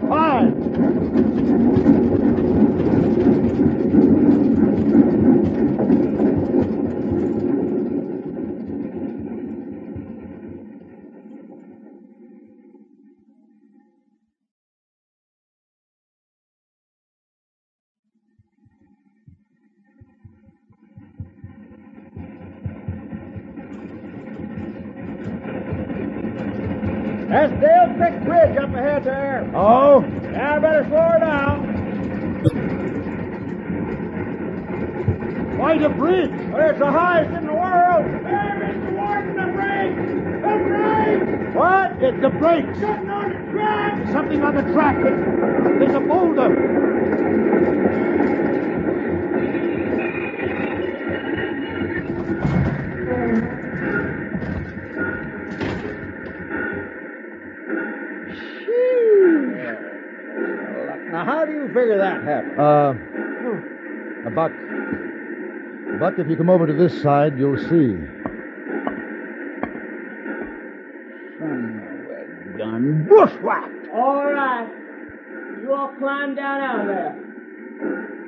That's 27.31 27.53
Dale 27.61 27.95
Creek 27.97 28.25
Bridge 28.25 28.57
up 28.57 28.75
ahead 28.75 29.05
there. 29.05 29.49
Oh? 29.55 30.01
Now 30.01 30.57
I 30.57 30.59
better 30.59 30.85
slow 30.89 30.99
her 30.99 31.21
down. 31.21 31.63
Quite 35.57 35.83
a 35.83 35.91
bridge. 35.91 36.33
Well, 36.51 36.71
it's 36.71 36.79
the 36.81 36.91
highest 36.91 37.31
in 37.31 37.47
the 37.47 37.53
world. 37.53 38.05
Hey, 38.27 38.51
Mr. 38.59 38.93
Wharton, 38.97 39.37
the 39.37 39.47
brakes! 39.53 40.11
The 40.43 40.57
brakes! 40.67 41.55
What? 41.55 42.03
It's 42.03 42.21
the 42.21 42.31
brakes. 42.31 42.81
Something 42.81 43.11
on 43.11 43.29
the 43.31 43.53
track! 43.53 44.09
Something 44.11 44.43
on 44.43 44.55
the 44.57 44.63
track. 44.73 44.97
There's 45.79 45.95
a 45.95 46.01
boulder. 46.01 46.51
Figure 61.75 61.99
that 61.99 62.23
happened? 62.25 62.61
Uh, 62.61 62.95
a 64.27 64.31
buck. 64.31 64.53
Buck, 66.01 66.19
if 66.19 66.29
you 66.29 66.37
come 66.37 66.51
over 66.51 66.67
to 66.67 66.73
this 66.73 67.01
side, 67.03 67.39
you'll 67.39 67.57
see. 67.59 67.97
Son 71.39 71.83
of 72.49 72.55
a 72.55 72.59
gun. 72.59 73.07
Bushwhacked! 73.09 73.89
All 73.95 74.25
right. 74.33 74.69
You 75.63 75.75
all 75.75 75.93
climb 75.99 76.35
down 76.35 76.61
out 76.61 76.81
of 76.81 76.87
there. 76.87 77.15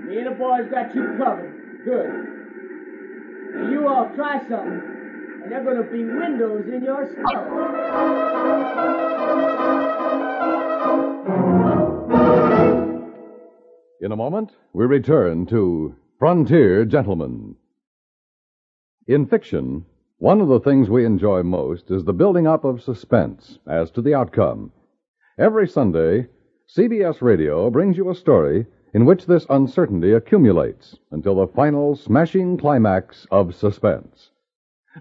Me 0.07 0.19
and 0.19 0.27
the 0.27 0.33
boys 0.33 0.69
got 0.71 0.95
you 0.95 1.15
covered. 1.19 1.53
Good. 1.85 2.11
Now 3.55 3.71
you 3.71 3.89
all 3.89 4.11
try 4.15 4.39
something, 4.49 4.83
and 5.43 5.51
there 5.53 5.61
are 5.61 5.65
going 5.65 5.77
to 5.77 5.91
be 5.91 6.05
windows 6.05 6.67
in 6.73 6.83
your 6.83 7.09
skull. 7.13 7.49
In 14.03 14.11
a 14.11 14.17
moment, 14.17 14.51
we 14.73 14.85
return 14.85 15.47
to 15.47 15.95
Frontier 16.19 16.85
Gentlemen. 16.85 17.55
In 19.07 19.27
fiction, 19.27 19.85
one 20.19 20.41
of 20.41 20.49
the 20.49 20.59
things 20.59 20.91
we 20.91 21.05
enjoy 21.05 21.45
most 21.45 21.89
is 21.89 22.03
the 22.05 22.13
building 22.13 22.49
up 22.49 22.65
of 22.65 22.83
suspense 22.83 23.61
as 23.65 23.93
to 23.93 24.03
the 24.03 24.13
outcome. 24.13 24.73
Every 25.39 25.69
Sunday, 25.69 26.27
CBS 26.69 27.23
Radio 27.23 27.71
brings 27.71 27.97
you 27.97 28.11
a 28.11 28.15
story 28.17 28.67
in 28.93 29.05
which 29.05 29.27
this 29.27 29.47
uncertainty 29.49 30.11
accumulates 30.11 30.99
until 31.13 31.37
the 31.37 31.47
final 31.47 31.95
smashing 31.95 32.57
climax 32.57 33.29
of 33.31 33.55
suspense. 33.55 34.33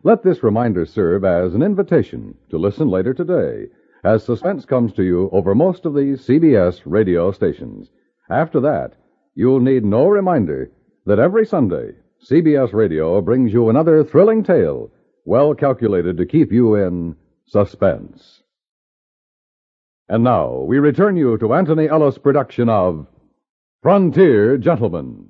Let 0.04 0.22
this 0.22 0.44
reminder 0.44 0.86
serve 0.86 1.26
as 1.26 1.56
an 1.56 1.64
invitation 1.64 2.38
to 2.52 2.60
listen 2.60 2.88
later 2.88 3.16
today 3.16 3.70
as 4.04 4.24
suspense 4.24 4.64
comes 4.64 4.94
to 4.94 5.04
you 5.04 5.28
over 5.32 5.56
most 5.56 5.88
of 5.88 5.96
these 5.96 6.22
CBS 6.22 6.84
radio 6.86 7.32
stations. 7.32 7.90
After 8.32 8.62
that, 8.62 8.94
you'll 9.36 9.60
need 9.60 9.84
no 9.84 10.08
reminder 10.08 10.72
that 11.06 11.20
every 11.20 11.46
Sunday, 11.46 11.96
CBS 12.24 12.72
Radio 12.72 13.20
brings 13.20 13.52
you 13.52 13.70
another 13.70 14.06
thrilling 14.06 14.42
tale 14.42 14.90
well 15.26 15.54
calculated 15.54 16.16
to 16.16 16.26
keep 16.26 16.50
you 16.50 16.76
in 16.76 17.18
suspense. 17.46 18.42
And 20.08 20.24
now, 20.24 20.60
we 20.60 20.80
return 20.80 21.18
you 21.18 21.38
to 21.40 21.54
Antony 21.54 21.90
Ellis' 21.90 22.18
production 22.18 22.70
of 22.70 23.06
Frontier 23.84 24.58
Gentlemen. 24.58 25.30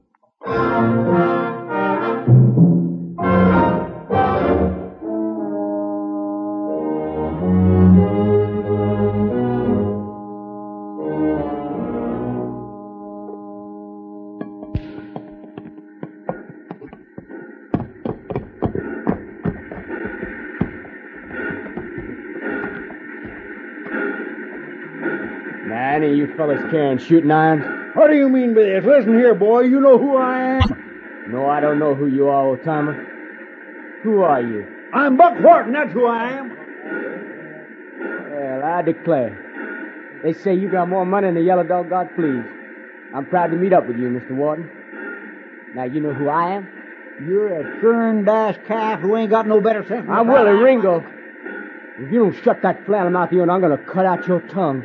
Carrying 26.71 26.97
shooting 26.97 27.29
irons? 27.29 27.95
What 27.95 28.07
do 28.07 28.15
you 28.15 28.29
mean 28.29 28.53
by 28.55 28.61
this? 28.63 28.85
Listen 28.85 29.13
here, 29.13 29.35
boy. 29.35 29.61
You 29.61 29.81
know 29.81 29.97
who 29.97 30.17
I 30.17 30.39
am? 30.57 31.27
No, 31.27 31.45
I 31.47 31.59
don't 31.59 31.77
know 31.77 31.93
who 31.93 32.07
you 32.07 32.29
are, 32.29 32.47
old 32.47 32.63
timer. 32.63 32.93
Who 34.03 34.21
are 34.21 34.41
you? 34.41 34.65
I'm 34.93 35.17
Buck 35.17 35.39
Wharton. 35.41 35.73
That's 35.73 35.91
who 35.93 36.07
I 36.07 36.29
am. 36.31 36.49
Well, 38.31 38.63
I 38.63 38.81
declare. 38.81 40.19
They 40.23 40.33
say 40.33 40.53
you 40.55 40.69
got 40.71 40.89
more 40.89 41.05
money 41.05 41.27
than 41.27 41.35
the 41.35 41.41
yellow 41.41 41.63
dog 41.63 41.89
got 41.89 42.15
fleas. 42.15 42.45
I'm 43.13 43.25
proud 43.25 43.47
to 43.47 43.57
meet 43.57 43.73
up 43.73 43.87
with 43.87 43.97
you, 43.97 44.07
Mr. 44.07 44.31
Wharton. 44.31 44.69
Now, 45.75 45.83
you 45.83 45.99
know 45.99 46.13
who 46.13 46.29
I 46.29 46.55
am? 46.55 46.67
You're 47.27 47.59
a 47.59 47.81
churn 47.81 48.25
dash 48.25 48.57
calf 48.67 49.01
who 49.01 49.15
ain't 49.15 49.29
got 49.29 49.47
no 49.47 49.61
better 49.61 49.85
sense. 49.87 50.05
than 50.07 50.11
I'm 50.11 50.27
Willie. 50.27 50.51
Ringo. 50.51 51.03
If 51.99 52.11
you 52.11 52.19
don't 52.19 52.43
shut 52.43 52.61
that 52.63 52.85
flannel 52.85 53.11
mouth 53.11 53.29
of 53.29 53.33
yours, 53.33 53.49
I'm 53.51 53.59
going 53.61 53.77
to 53.77 53.83
cut 53.83 54.05
out 54.05 54.27
your 54.27 54.41
tongue. 54.41 54.83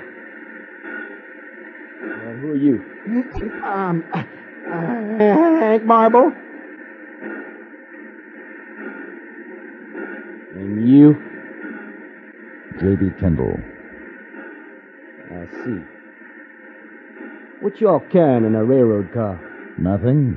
Well, 2.36 2.40
who 2.42 2.52
are 2.52 2.56
you? 2.56 2.84
Um, 3.64 4.04
uh, 4.12 4.22
Hank 4.68 5.84
Marble. 5.84 6.32
And 10.54 10.88
you? 10.88 11.14
J.B. 12.80 13.10
Kendall. 13.20 13.56
I 15.30 15.46
see. 15.64 15.80
What 17.60 17.80
y'all 17.80 18.00
carrying 18.12 18.44
in 18.44 18.54
a 18.54 18.64
railroad 18.64 19.12
car? 19.12 19.40
Nothing. 19.78 20.36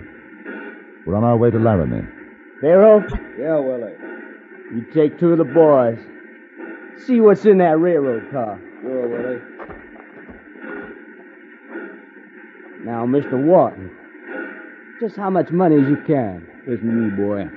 We're 1.06 1.16
on 1.16 1.24
our 1.24 1.38
way 1.38 1.50
to 1.52 1.60
Laramie. 1.60 2.08
Pharaoh, 2.62 3.02
Yeah, 3.38 3.60
Willie. 3.60 3.94
you 4.74 4.86
take 4.94 5.20
two 5.20 5.32
of 5.32 5.38
the 5.38 5.44
boys. 5.46 5.98
See 7.06 7.20
what's 7.22 7.46
in 7.46 7.58
that 7.60 7.80
railroad 7.80 8.30
car. 8.32 8.60
Sure, 8.82 9.08
Willie. 9.08 9.42
Now, 12.84 13.06
Mr. 13.06 13.34
Wharton, 13.42 13.92
just 15.00 15.16
how 15.16 15.30
much 15.30 15.50
money 15.52 15.76
is 15.76 15.88
you 15.90 15.98
carrying? 16.08 16.46
Listen 16.66 16.88
to 16.88 16.94
me, 16.94 17.10
boy. 17.12 17.50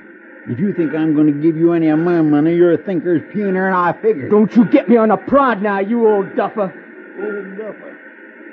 If 0.47 0.59
you 0.59 0.73
think 0.73 0.93
I'm 0.93 1.13
going 1.15 1.27
to 1.27 1.33
give 1.41 1.55
you 1.55 1.71
any 1.71 1.87
of 1.87 1.99
my 1.99 2.21
money, 2.21 2.53
you're 2.55 2.73
a 2.73 2.77
thinker's 2.77 3.21
puner, 3.31 3.67
and 3.67 3.75
I 3.75 3.93
figure. 3.93 4.27
Don't 4.27 4.53
you 4.55 4.65
get 4.65 4.89
me 4.89 4.97
on 4.97 5.07
the 5.09 5.15
prod 5.17 5.61
now, 5.61 5.79
you 5.79 6.05
old 6.07 6.35
duffer. 6.35 6.73
Old 7.17 7.57
Duffer. 7.57 7.97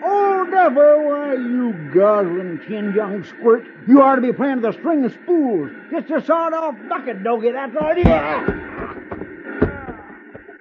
Old 0.04 0.50
Duffer, 0.50 1.02
why, 1.02 1.34
you 1.34 1.72
guzzling 1.92 2.60
chin 2.68 2.92
young 2.94 3.24
squirt. 3.24 3.64
You 3.88 4.02
ought 4.02 4.14
to 4.16 4.20
be 4.22 4.32
playing 4.32 4.60
with 4.62 4.76
a 4.76 4.78
string 4.78 5.04
of 5.04 5.12
spools. 5.12 5.70
Just 5.90 6.10
a 6.10 6.22
sawed 6.24 6.52
off 6.52 6.76
bucket, 6.88 7.24
doggy, 7.24 7.50
that's 7.50 7.74
all 7.74 7.90
it 7.90 7.98
is. 7.98 8.06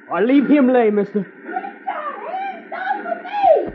Or 0.09 0.21
leave 0.23 0.49
him 0.49 0.67
lay, 0.73 0.89
mister. 0.89 1.21
Hands 1.21 2.73
off 2.73 3.05
of 3.05 3.21
me! 3.23 3.69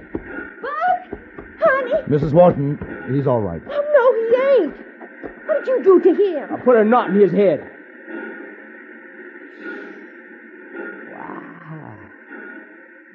Buck! 0.61 1.21
Honey! 1.61 1.94
Mrs. 2.09 2.33
Wharton, 2.33 2.79
he's 3.15 3.27
all 3.27 3.41
right. 3.41 3.63
Oh, 3.71 3.83
no, 3.95 4.61
he 4.61 4.65
ain't. 4.65 4.77
What 5.47 5.65
did 5.65 5.69
you 5.69 5.83
do 5.83 6.01
to 6.01 6.15
him? 6.15 6.49
I 6.53 6.61
put 6.61 6.77
a 6.77 6.85
knot 6.85 7.11
in 7.11 7.21
his 7.21 7.33
head. 7.33 7.71
Wow. 11.13 11.97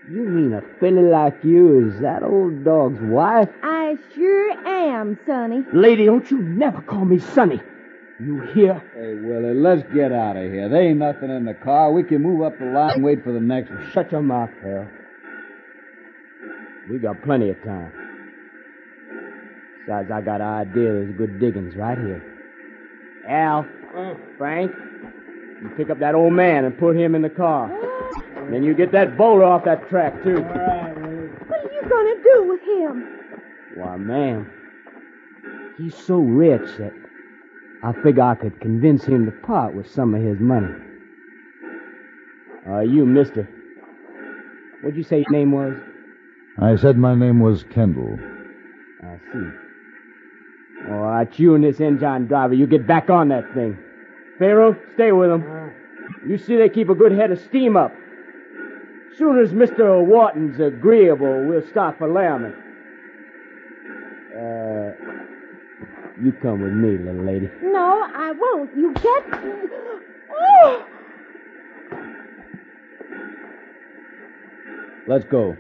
You 0.10 0.24
mean 0.24 0.54
a 0.54 0.62
filly 0.80 1.04
like 1.04 1.44
you 1.44 1.88
is 1.88 2.02
that 2.02 2.24
old 2.24 2.64
dog's 2.64 3.00
wife? 3.02 3.50
I 3.62 3.96
sure 4.16 4.52
am, 4.68 5.20
Sonny. 5.26 5.64
Lady, 5.72 6.06
don't 6.06 6.30
you 6.32 6.40
never 6.40 6.82
call 6.82 7.06
me 7.06 7.20
Sonny. 7.20 7.62
You 8.20 8.42
hear? 8.54 8.84
Hey, 8.96 9.14
Willie, 9.14 9.54
let's 9.54 9.84
get 9.94 10.12
out 10.12 10.36
of 10.36 10.52
here. 10.52 10.68
There 10.68 10.82
ain't 10.82 10.98
nothing 10.98 11.30
in 11.30 11.46
the 11.46 11.54
car. 11.54 11.92
We 11.92 12.04
can 12.04 12.22
move 12.22 12.42
up 12.42 12.58
the 12.58 12.66
line 12.66 12.96
and 12.96 13.04
wait 13.04 13.24
for 13.24 13.32
the 13.32 13.40
next 13.40 13.70
one. 13.70 13.88
Shut 13.92 14.12
your 14.12 14.22
mouth, 14.22 14.50
pal. 14.62 14.88
We 16.90 16.98
got 16.98 17.22
plenty 17.22 17.52
of 17.52 17.64
time. 17.64 18.09
Besides, 19.90 20.12
I 20.12 20.22
got 20.22 20.40
an 20.40 20.48
idea 20.48 20.84
there's 20.94 21.18
good 21.18 21.40
diggings 21.40 21.76
right 21.76 21.98
here. 21.98 22.22
Al, 23.28 23.66
Frank, 24.38 24.72
you 25.64 25.70
pick 25.78 25.90
up 25.90 25.98
that 25.98 26.14
old 26.14 26.34
man 26.34 26.64
and 26.64 26.78
put 26.78 26.96
him 26.96 27.16
in 27.16 27.24
the 27.24 27.30
car. 27.30 27.72
And 28.36 28.54
then 28.54 28.64
you 28.64 28.76
get 28.76 28.92
that 28.92 29.18
boulder 29.18 29.44
off 29.44 29.66
that 29.66 29.90
track, 29.90 30.14
too. 30.24 30.42
What 30.44 30.56
are 30.56 31.74
you 31.74 31.82
going 31.90 32.18
to 32.18 32.22
do 32.24 32.44
with 32.50 32.62
him? 32.62 33.20
Why, 33.78 33.96
ma'am, 33.98 34.52
he's 35.80 35.96
so 35.96 36.20
rich 36.20 36.70
that 36.78 36.94
I 37.82 37.92
figure 38.04 38.22
I 38.22 38.36
could 38.36 38.62
convince 38.62 39.06
him 39.06 39.26
to 39.26 39.32
part 39.32 39.74
with 39.74 39.90
some 39.90 40.14
of 40.14 40.22
his 40.22 40.40
money. 40.40 40.76
Uh, 42.70 42.82
you, 42.82 43.08
mister. 43.08 43.50
What'd 44.84 44.96
you 44.96 45.04
say 45.04 45.26
your 45.28 45.32
name 45.32 45.52
was? 45.52 45.80
I 46.60 46.76
said 46.76 46.96
my 46.96 47.16
name 47.16 47.40
was 47.40 47.64
Kendall. 47.64 48.20
I 49.02 49.18
see. 49.34 49.50
All 50.88 51.00
right, 51.00 51.40
you 51.40 51.56
and 51.56 51.64
this 51.64 51.80
engine 51.80 52.28
driver, 52.28 52.54
you 52.54 52.66
get 52.66 52.88
back 52.88 53.10
on 53.10 53.30
that 53.30 53.54
thing. 53.54 53.78
Pharaoh, 54.38 54.76
stay 54.94 55.12
with 55.12 55.30
them. 55.30 55.74
You 56.26 56.38
see 56.38 56.56
they 56.56 56.70
keep 56.70 56.90
a 56.90 56.96
good 56.96 57.12
head 57.12 57.32
of 57.32 57.40
steam 57.42 57.76
up. 57.76 57.94
Soon 59.18 59.38
as 59.40 59.52
Mr. 59.52 60.04
Wharton's 60.06 60.60
agreeable, 60.60 61.46
we'll 61.48 61.68
start 61.68 61.98
for 61.98 62.08
Laramie. 62.08 62.56
Uh, 64.34 64.94
you 66.22 66.32
come 66.42 66.62
with 66.62 66.74
me, 66.74 66.98
little 66.98 67.26
lady. 67.26 67.50
No, 67.62 68.08
I 68.16 68.32
won't. 68.32 68.76
You 68.76 68.94
get. 68.94 69.26
Oh! 70.32 70.86
Let's 75.08 75.26
go. 75.26 75.58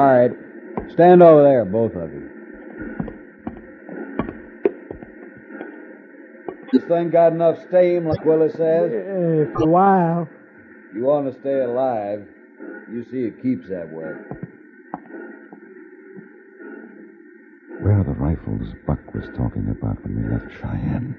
All 0.00 0.06
right. 0.06 0.30
Stand 0.92 1.22
over 1.22 1.42
there, 1.42 1.66
both 1.66 1.94
of 1.94 2.10
you. 2.10 2.30
This 6.72 6.82
thing 6.84 7.10
got 7.10 7.34
enough 7.34 7.58
steam, 7.68 8.08
like 8.08 8.24
Willie 8.24 8.48
says. 8.48 8.88
Uh, 8.88 9.52
for 9.52 9.64
a 9.64 9.66
while. 9.66 10.28
You 10.94 11.04
want 11.04 11.30
to 11.30 11.38
stay 11.40 11.60
alive. 11.60 12.26
You 12.90 13.04
see 13.10 13.28
it 13.28 13.42
keeps 13.42 13.68
that 13.68 13.92
way. 13.92 14.16
Where 17.82 18.00
are 18.00 18.04
the 18.04 18.16
rifles 18.16 18.72
Buck 18.86 19.00
was 19.12 19.24
talking 19.36 19.68
about 19.68 20.02
when 20.02 20.16
we 20.16 20.32
left 20.32 20.50
Cheyenne? 20.62 21.14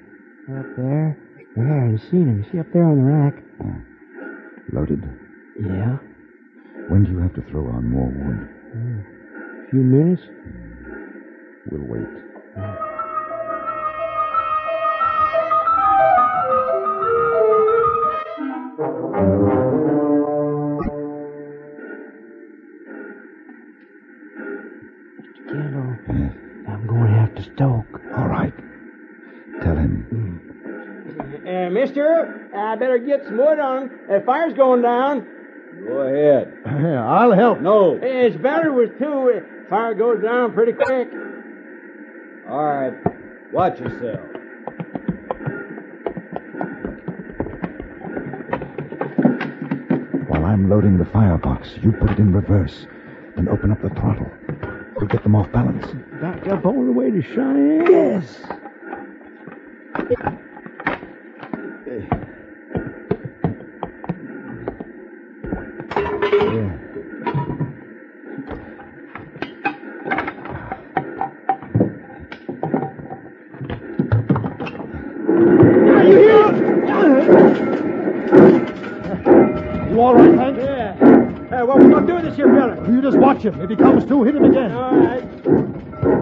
Up 0.58 0.66
there? 0.76 1.16
Yeah, 1.56 1.94
I 1.94 2.10
seen 2.10 2.26
him. 2.26 2.46
See 2.50 2.58
up 2.58 2.66
there 2.72 2.82
on 2.82 2.98
the 2.98 3.04
rack? 3.04 3.44
Loaded? 4.72 5.04
Yeah. 5.60 5.98
When 6.88 7.04
do 7.04 7.12
you 7.12 7.18
have 7.18 7.34
to 7.34 7.42
throw 7.42 7.68
on 7.68 7.88
more 7.88 8.08
wood? 8.10 8.61
A 8.74 9.68
few 9.70 9.80
minutes? 9.80 10.22
We'll 11.70 11.82
wait. 11.82 12.08
Kendall, 25.48 25.96
I'm 26.66 26.86
going 26.86 27.12
after 27.12 27.42
Stoke. 27.42 28.00
All 28.16 28.26
right. 28.28 28.54
Tell 29.62 29.76
him. 29.76 30.40
Uh, 31.46 31.68
mister, 31.68 32.48
I 32.56 32.76
better 32.76 32.96
get 32.96 33.24
some 33.26 33.36
wood 33.36 33.58
on. 33.58 33.90
The 34.08 34.22
fire's 34.24 34.54
going 34.54 34.80
down. 34.80 35.26
Go 35.86 35.98
ahead. 36.00 36.51
I'll 36.86 37.32
help. 37.32 37.60
No. 37.60 37.98
It's 38.02 38.36
better 38.36 38.72
with 38.72 38.98
two. 38.98 39.42
Fire 39.68 39.94
goes 39.94 40.22
down 40.22 40.52
pretty 40.52 40.72
quick. 40.72 41.08
All 42.48 42.64
right. 42.64 42.92
Watch 43.52 43.78
yourself. 43.80 44.20
While 50.28 50.44
I'm 50.44 50.68
loading 50.68 50.98
the 50.98 51.04
firebox, 51.04 51.78
you 51.82 51.92
put 51.92 52.10
it 52.10 52.18
in 52.18 52.32
reverse. 52.32 52.86
Then 53.36 53.48
open 53.48 53.70
up 53.70 53.82
the 53.82 53.90
throttle. 53.90 54.30
We'll 54.96 55.08
get 55.08 55.22
them 55.22 55.34
off 55.34 55.50
balance. 55.52 55.86
Back 56.20 56.46
up 56.48 56.64
all 56.64 56.84
the 56.84 56.92
way 56.92 57.10
to 57.10 57.22
Cheyenne? 57.22 57.86
Yes. 57.90 58.40
Him. 83.42 83.60
If 83.60 83.70
he 83.70 83.76
comes 83.76 84.04
to, 84.04 84.22
hit 84.22 84.36
him 84.36 84.44
again. 84.44 84.70
All 84.70 84.96
right. 84.96 85.24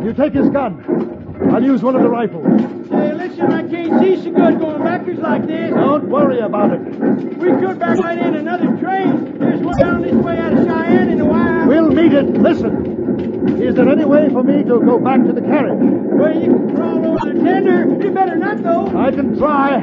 You 0.03 0.15
take 0.15 0.33
his 0.33 0.49
gun. 0.49 1.51
I'll 1.53 1.63
use 1.63 1.83
one 1.83 1.95
of 1.95 2.03
the 2.03 2.09
rifles. 2.09 2.47
Hey, 2.89 3.13
listen, 3.13 3.53
I 3.53 3.69
can't 3.69 4.01
see 4.01 4.17
so 4.17 4.31
good 4.31 4.59
going 4.59 4.83
backwards 4.83 5.21
like 5.21 5.47
this. 5.47 5.71
Don't 5.71 6.09
worry 6.09 6.41
about 6.41 6.73
it. 6.73 6.81
We 6.81 7.49
could 7.61 7.79
back 7.79 7.99
right 7.99 8.19
in 8.19 8.37
another 8.37 8.75
train. 8.79 9.39
There's 9.39 9.61
one 9.61 9.79
down 9.79 10.03
this 10.03 10.15
way 10.15 10.39
out 10.39 10.55
of 10.55 10.65
Cheyenne 10.67 11.11
in 11.11 11.21
a 11.21 11.25
while. 11.27 11.67
We'll 11.67 11.91
meet 11.91 12.13
it. 12.15 12.25
Listen. 12.39 13.61
Is 13.61 13.75
there 13.75 13.89
any 13.89 14.07
way 14.07 14.31
for 14.31 14.43
me 14.43 14.63
to 14.65 14.81
go 14.81 14.99
back 14.99 15.23
to 15.25 15.33
the 15.33 15.43
carriage? 15.43 15.79
Well, 15.79 16.35
you 16.35 16.47
can 16.47 16.75
crawl 16.75 17.07
over 17.07 17.35
the 17.35 17.41
tender. 17.43 17.87
You 18.03 18.11
better 18.13 18.37
not, 18.37 18.63
though. 18.63 18.99
I 18.99 19.11
can 19.11 19.37
try. 19.37 19.81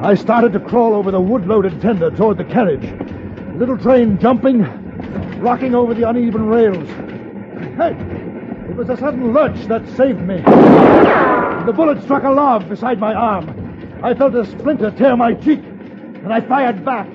I 0.00 0.14
started 0.14 0.52
to 0.52 0.60
crawl 0.60 0.94
over 0.94 1.10
the 1.10 1.20
wood 1.20 1.46
loaded 1.46 1.80
tender 1.80 2.10
toward 2.10 2.38
the 2.38 2.44
carriage. 2.44 2.82
The 2.82 3.54
Little 3.58 3.78
train 3.78 4.18
jumping, 4.18 4.62
rocking 5.40 5.74
over 5.74 5.94
the 5.94 6.08
uneven 6.08 6.46
rails. 6.46 6.88
Hey, 7.76 7.96
it 8.68 8.76
was 8.76 8.90
a 8.90 8.96
sudden 8.96 9.32
lurch 9.32 9.66
that 9.66 9.88
saved 9.96 10.20
me. 10.20 10.38
The 10.38 11.72
bullet 11.74 12.02
struck 12.02 12.24
a 12.24 12.30
log 12.30 12.68
beside 12.68 12.98
my 12.98 13.14
arm. 13.14 14.00
I 14.02 14.12
felt 14.14 14.34
a 14.34 14.44
splinter 14.44 14.90
tear 14.90 15.16
my 15.16 15.34
cheek, 15.34 15.60
and 15.60 16.32
I 16.32 16.40
fired 16.40 16.84
back. 16.84 17.08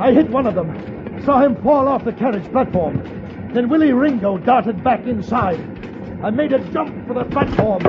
I 0.00 0.12
hit 0.12 0.28
one 0.28 0.46
of 0.46 0.54
them, 0.54 1.22
saw 1.24 1.40
him 1.40 1.56
fall 1.62 1.88
off 1.88 2.04
the 2.04 2.12
carriage 2.12 2.50
platform. 2.52 3.02
Then 3.54 3.68
Willie 3.68 3.92
Ringo 3.92 4.38
darted 4.38 4.84
back 4.84 5.06
inside. 5.06 5.77
I 6.22 6.30
made 6.30 6.52
a 6.52 6.58
jump 6.72 7.06
for 7.06 7.14
the 7.14 7.24
platform. 7.24 7.84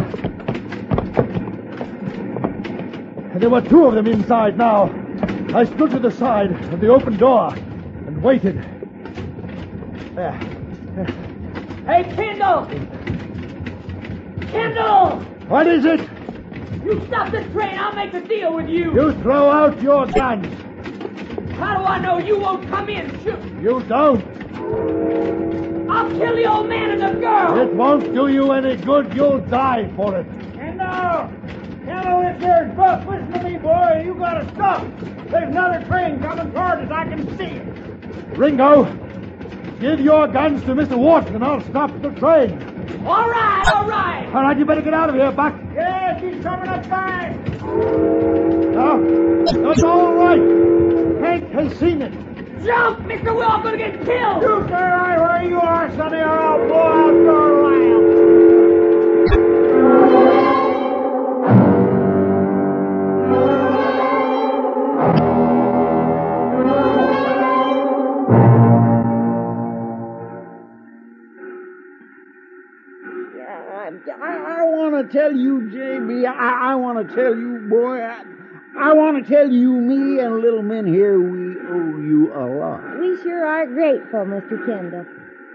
And 3.31 3.41
there 3.41 3.49
were 3.49 3.61
two 3.61 3.85
of 3.85 3.95
them 3.95 4.05
inside 4.05 4.55
now. 4.57 4.83
I 5.55 5.65
stood 5.65 5.89
to 5.91 5.99
the 5.99 6.11
side 6.11 6.51
of 6.71 6.79
the 6.79 6.89
open 6.89 7.17
door 7.17 7.51
and 7.55 8.21
waited. 8.21 8.57
There. 10.13 10.33
Hey, 11.87 12.03
Kendall! 12.15 12.67
Kendall! 14.51 15.21
What 15.47 15.65
is 15.65 15.85
it? 15.85 16.01
You 16.83 17.03
stop 17.07 17.31
the 17.31 17.43
train, 17.51 17.79
I'll 17.79 17.95
make 17.95 18.13
a 18.13 18.21
deal 18.21 18.53
with 18.53 18.69
you. 18.69 18.93
You 18.93 19.13
throw 19.23 19.49
out 19.49 19.81
your 19.81 20.05
guns. 20.05 20.45
How 21.53 21.77
do 21.77 21.83
I 21.83 21.99
know 21.99 22.19
you 22.19 22.37
won't 22.37 22.69
come 22.69 22.89
in? 22.89 23.09
Shoot! 23.23 23.43
You 23.59 23.81
don't. 23.87 25.48
I'll 25.91 26.10
kill 26.10 26.36
the 26.36 26.45
old 26.45 26.69
man 26.69 26.91
and 26.91 27.02
the 27.02 27.19
girl. 27.19 27.60
It 27.60 27.73
won't 27.73 28.13
do 28.13 28.28
you 28.28 28.52
any 28.52 28.75
good. 28.78 29.13
You'll 29.13 29.39
die 29.39 29.91
for 29.95 30.15
it. 30.17 30.25
Kendall! 30.54 31.30
Kendall, 31.86 32.28
if 32.28 32.39
there's 32.39 32.75
Buck, 32.75 33.08
listen 33.08 33.32
to 33.32 33.43
me, 33.43 33.58
boy. 33.58 34.04
You 34.06 34.13
gotta 34.15 34.47
stop. 34.54 34.86
There's 35.30 35.49
another 35.49 35.86
train 35.86 36.19
coming 36.19 36.52
toward 36.52 36.80
us. 36.80 36.91
I 36.91 37.06
can 37.06 37.38
see 37.38 37.45
it. 37.45 38.38
Ringo, 38.38 38.86
give 39.80 39.99
your 39.99 40.28
guns 40.28 40.62
to 40.63 40.75
Mr. 40.75 40.97
Wharton 40.97 41.36
and 41.36 41.43
I'll 41.43 41.62
stop 41.62 41.91
the 42.02 42.10
train. 42.12 42.52
All 43.06 43.30
right, 43.30 43.63
all 43.73 43.88
right. 43.88 44.25
All 44.34 44.41
right, 44.43 44.58
you 44.58 44.65
better 44.65 44.82
get 44.82 44.93
out 44.93 45.10
of 45.10 45.15
here, 45.15 45.32
Buck. 45.32 45.56
Yes, 45.73 46.21
he's 46.21 46.43
coming 46.43 46.69
up 46.69 46.86
fast. 46.86 47.38
No, 47.63 49.43
that's 49.45 49.84
all 49.84 50.13
right. 50.13 50.41
Hank 51.21 51.49
has 51.52 51.78
seen 51.80 52.02
it. 52.02 52.28
Jump, 52.65 52.99
Mr. 53.07 53.33
Will, 53.35 53.43
I'm 53.43 53.63
gonna 53.63 53.77
get 53.77 53.93
killed. 54.05 54.41
You 54.43 54.63
stay 54.67 54.73
right 54.73 55.19
where 55.19 55.43
you 55.47 55.59
are, 55.59 55.89
Sonny, 55.95 56.17
or 56.17 56.39
I'll 56.39 56.67
blow 56.67 56.87
out 56.87 57.13
your 57.13 57.63
lamp. 57.63 58.19
I, 73.81 73.91
I, 74.21 74.59
I 74.59 74.63
want 74.65 75.11
to 75.11 75.17
tell 75.17 75.31
you, 75.33 75.61
JB, 75.73 76.27
I, 76.27 76.71
I 76.71 76.75
want 76.75 77.07
to 77.07 77.15
tell 77.15 77.35
you, 77.35 77.67
boy, 77.69 78.01
I, 78.01 78.23
I 78.81 78.93
want 78.93 79.21
to 79.21 79.29
tell 79.29 79.51
you, 79.51 79.73
me 79.73 80.21
and 80.21 80.39
little 80.39 80.61
Min 80.61 80.87
here, 80.87 81.19
we 81.19 81.59
owe 81.59 81.99
you 81.99 82.31
a 82.33 82.45
lot. 82.47 82.97
We 82.97 83.21
sure 83.21 83.45
are 83.45 83.65
grateful, 83.65 84.21
Mr. 84.21 84.65
Kendall. 84.65 85.05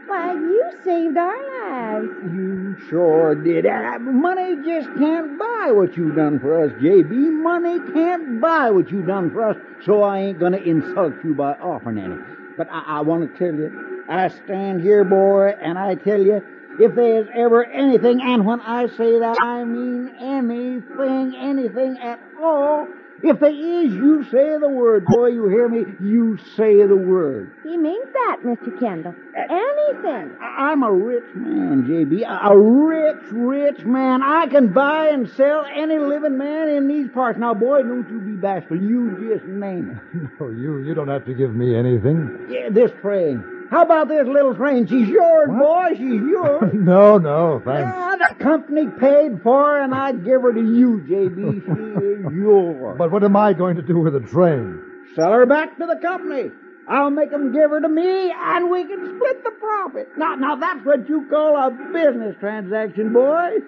Why, 0.06 0.34
you 0.34 0.70
saved 0.84 1.16
our 1.16 1.70
lives. 1.70 2.08
You 2.34 2.76
sure 2.90 3.34
did. 3.34 3.64
Uh, 3.64 3.98
money 4.00 4.56
just 4.62 4.88
can't 4.98 5.38
buy 5.38 5.70
what 5.72 5.96
you 5.96 6.12
done 6.12 6.38
for 6.38 6.64
us, 6.64 6.72
JB. 6.72 7.10
Money 7.42 7.78
can't 7.94 8.42
buy 8.42 8.70
what 8.70 8.90
you 8.90 9.00
done 9.00 9.30
for 9.30 9.48
us, 9.48 9.56
so 9.86 10.02
I 10.02 10.18
ain't 10.18 10.38
gonna 10.38 10.58
insult 10.58 11.14
you 11.24 11.34
by 11.34 11.54
offering 11.54 11.96
any. 11.96 12.16
But 12.58 12.68
I, 12.70 12.98
I 12.98 13.00
want 13.00 13.32
to 13.32 13.38
tell 13.38 13.54
you, 13.54 14.04
I 14.06 14.28
stand 14.28 14.82
here, 14.82 15.02
boy, 15.02 15.54
and 15.62 15.78
I 15.78 15.94
tell 15.94 16.20
you, 16.20 16.42
if 16.78 16.94
there's 16.94 17.28
ever 17.34 17.64
anything, 17.64 18.20
and 18.20 18.44
when 18.44 18.60
I 18.60 18.88
say 18.88 19.18
that, 19.20 19.38
I 19.40 19.64
mean 19.64 20.14
anything, 20.20 21.34
anything 21.36 21.96
at 21.98 22.20
all, 22.38 22.86
if 23.22 23.40
there 23.40 23.50
is, 23.50 23.92
you 23.92 24.24
say 24.30 24.58
the 24.58 24.68
word, 24.68 25.04
boy, 25.06 25.26
you 25.28 25.48
hear 25.48 25.68
me? 25.68 25.84
You 26.00 26.36
say 26.56 26.82
the 26.86 26.96
word. 26.96 27.52
He 27.62 27.76
means 27.76 28.06
that, 28.12 28.38
Mr. 28.44 28.78
Kendall. 28.78 29.14
Anything. 29.36 30.36
I- 30.40 30.70
I'm 30.70 30.82
a 30.82 30.92
rich 30.92 31.24
man, 31.34 31.84
JB. 31.86 32.22
A 32.22 32.48
a 32.52 32.58
rich, 32.58 33.22
rich 33.32 33.84
man. 33.84 34.22
I 34.22 34.46
can 34.46 34.72
buy 34.72 35.08
and 35.08 35.28
sell 35.30 35.64
any 35.74 35.98
living 35.98 36.36
man 36.38 36.68
in 36.68 36.88
these 36.88 37.08
parts. 37.10 37.38
Now, 37.38 37.54
boy, 37.54 37.82
don't 37.82 38.08
you 38.10 38.18
be 38.20 38.32
bashful. 38.32 38.76
You 38.80 39.10
just 39.34 39.44
name 39.46 40.00
it. 40.12 40.30
No, 40.40 40.48
you, 40.50 40.78
you 40.78 40.94
don't 40.94 41.08
have 41.08 41.24
to 41.26 41.34
give 41.34 41.54
me 41.54 41.76
anything. 41.76 42.46
Yeah, 42.48 42.68
this 42.70 42.90
train. 43.00 43.42
How 43.74 43.82
about 43.82 44.06
this 44.06 44.24
little 44.28 44.54
train? 44.54 44.86
She's 44.86 45.08
yours, 45.08 45.48
boy. 45.48 45.88
She's 45.96 46.22
yours. 46.30 46.70
no, 46.74 47.18
no, 47.18 47.60
thanks. 47.64 47.90
Ah, 47.92 48.14
the 48.16 48.36
company 48.36 48.86
paid 49.00 49.42
for 49.42 49.64
her, 49.64 49.82
and 49.82 49.92
I'd 49.92 50.24
give 50.24 50.42
her 50.42 50.52
to 50.52 50.60
you, 50.60 51.02
JB. 51.10 51.64
She 51.66 52.06
is 52.06 52.32
yours. 52.32 52.94
But 52.96 53.10
what 53.10 53.24
am 53.24 53.34
I 53.34 53.52
going 53.52 53.74
to 53.74 53.82
do 53.82 53.98
with 53.98 54.12
the 54.12 54.20
train? 54.20 54.80
Sell 55.16 55.32
her 55.32 55.44
back 55.44 55.76
to 55.78 55.86
the 55.86 55.96
company. 56.00 56.52
I'll 56.86 57.10
make 57.10 57.32
'em 57.32 57.50
give 57.52 57.70
her 57.70 57.80
to 57.80 57.88
me, 57.88 58.30
and 58.30 58.70
we 58.70 58.84
can 58.84 59.16
split 59.16 59.42
the 59.42 59.50
profit. 59.50 60.06
Now, 60.16 60.36
now 60.36 60.54
that's 60.54 60.86
what 60.86 61.08
you 61.08 61.26
call 61.28 61.56
a 61.56 61.70
business 61.92 62.36
transaction, 62.38 63.12
boy. 63.12 63.58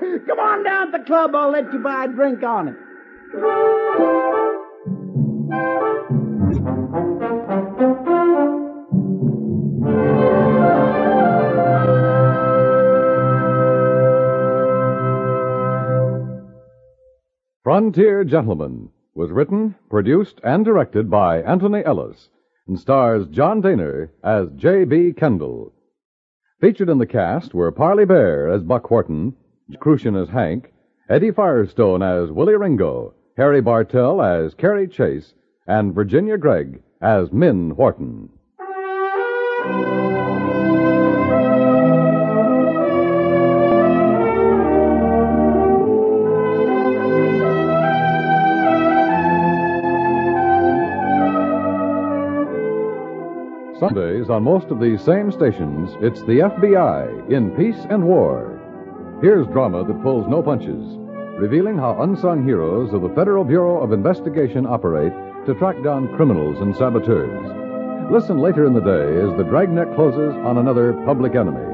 Come 0.28 0.38
on 0.38 0.64
down 0.64 0.92
to 0.92 0.98
the 0.98 1.04
club. 1.04 1.34
I'll 1.34 1.50
let 1.50 1.70
you 1.74 1.80
buy 1.80 2.04
a 2.06 2.08
drink 2.08 2.42
on 2.42 2.68
it. 2.68 2.76
Frontier 17.72 18.22
Gentlemen 18.22 18.90
was 19.14 19.30
written, 19.30 19.74
produced, 19.88 20.38
and 20.44 20.62
directed 20.62 21.08
by 21.08 21.40
Antony 21.40 21.82
Ellis 21.82 22.28
and 22.68 22.78
stars 22.78 23.26
John 23.28 23.62
Dehner 23.62 24.10
as 24.22 24.48
J.B. 24.56 25.14
Kendall. 25.14 25.72
Featured 26.60 26.90
in 26.90 26.98
the 26.98 27.06
cast 27.06 27.54
were 27.54 27.72
Parley 27.72 28.04
Baer 28.04 28.46
as 28.46 28.62
Buck 28.62 28.90
Wharton, 28.90 29.34
Kruschen 29.76 30.20
as 30.20 30.28
Hank, 30.28 30.70
Eddie 31.08 31.30
Firestone 31.30 32.02
as 32.02 32.30
Willie 32.30 32.56
Ringo, 32.56 33.14
Harry 33.38 33.62
Bartell 33.62 34.20
as 34.20 34.52
Carey 34.52 34.86
Chase, 34.86 35.32
and 35.66 35.94
Virginia 35.94 36.36
Gregg 36.36 36.82
as 37.00 37.32
Min 37.32 37.74
Wharton. 37.74 38.28
Sundays 53.82 54.30
on 54.30 54.44
most 54.44 54.68
of 54.68 54.78
these 54.78 55.02
same 55.02 55.32
stations, 55.32 55.90
it's 56.00 56.20
the 56.20 56.38
FBI 56.38 57.32
in 57.32 57.50
Peace 57.56 57.84
and 57.90 58.04
War. 58.04 58.56
Here's 59.20 59.44
drama 59.48 59.82
that 59.84 60.02
pulls 60.04 60.28
no 60.28 60.40
punches, 60.40 60.86
revealing 61.36 61.78
how 61.78 62.00
unsung 62.00 62.44
heroes 62.44 62.92
of 62.92 63.02
the 63.02 63.12
Federal 63.16 63.42
Bureau 63.42 63.82
of 63.82 63.92
Investigation 63.92 64.66
operate 64.66 65.12
to 65.46 65.54
track 65.54 65.82
down 65.82 66.14
criminals 66.14 66.60
and 66.60 66.76
saboteurs. 66.76 67.42
Listen 68.12 68.38
later 68.38 68.66
in 68.66 68.72
the 68.72 68.80
day 68.80 69.18
as 69.18 69.36
the 69.36 69.50
dragnet 69.50 69.92
closes 69.96 70.32
on 70.46 70.58
another 70.58 70.92
public 71.04 71.34
enemy. 71.34 71.66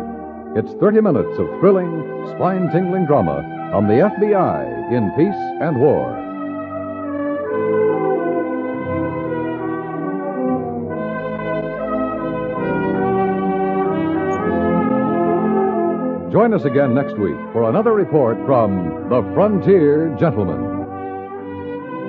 It's 0.56 0.72
30 0.80 1.02
minutes 1.02 1.38
of 1.38 1.60
thrilling, 1.60 2.24
spine 2.36 2.70
tingling 2.72 3.04
drama 3.04 3.44
on 3.74 3.86
the 3.86 4.00
FBI 4.00 4.92
in 4.96 5.12
Peace 5.12 5.42
and 5.60 5.78
War. 5.78 6.27
Join 16.30 16.52
us 16.52 16.64
again 16.64 16.94
next 16.94 17.16
week 17.18 17.36
for 17.54 17.70
another 17.70 17.94
report 17.94 18.36
from 18.44 19.08
the 19.08 19.22
Frontier 19.32 20.14
Gentleman. 20.20 20.60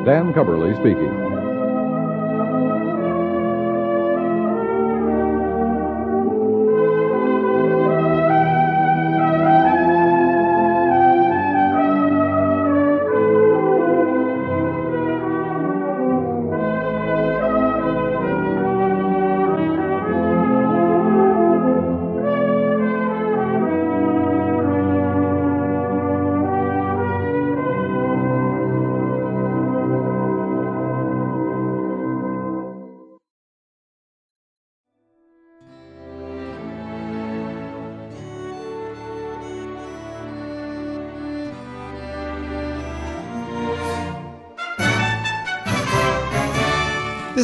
Dan 0.03 0.33
Cubberly 0.33 0.75
speaking. 0.75 1.28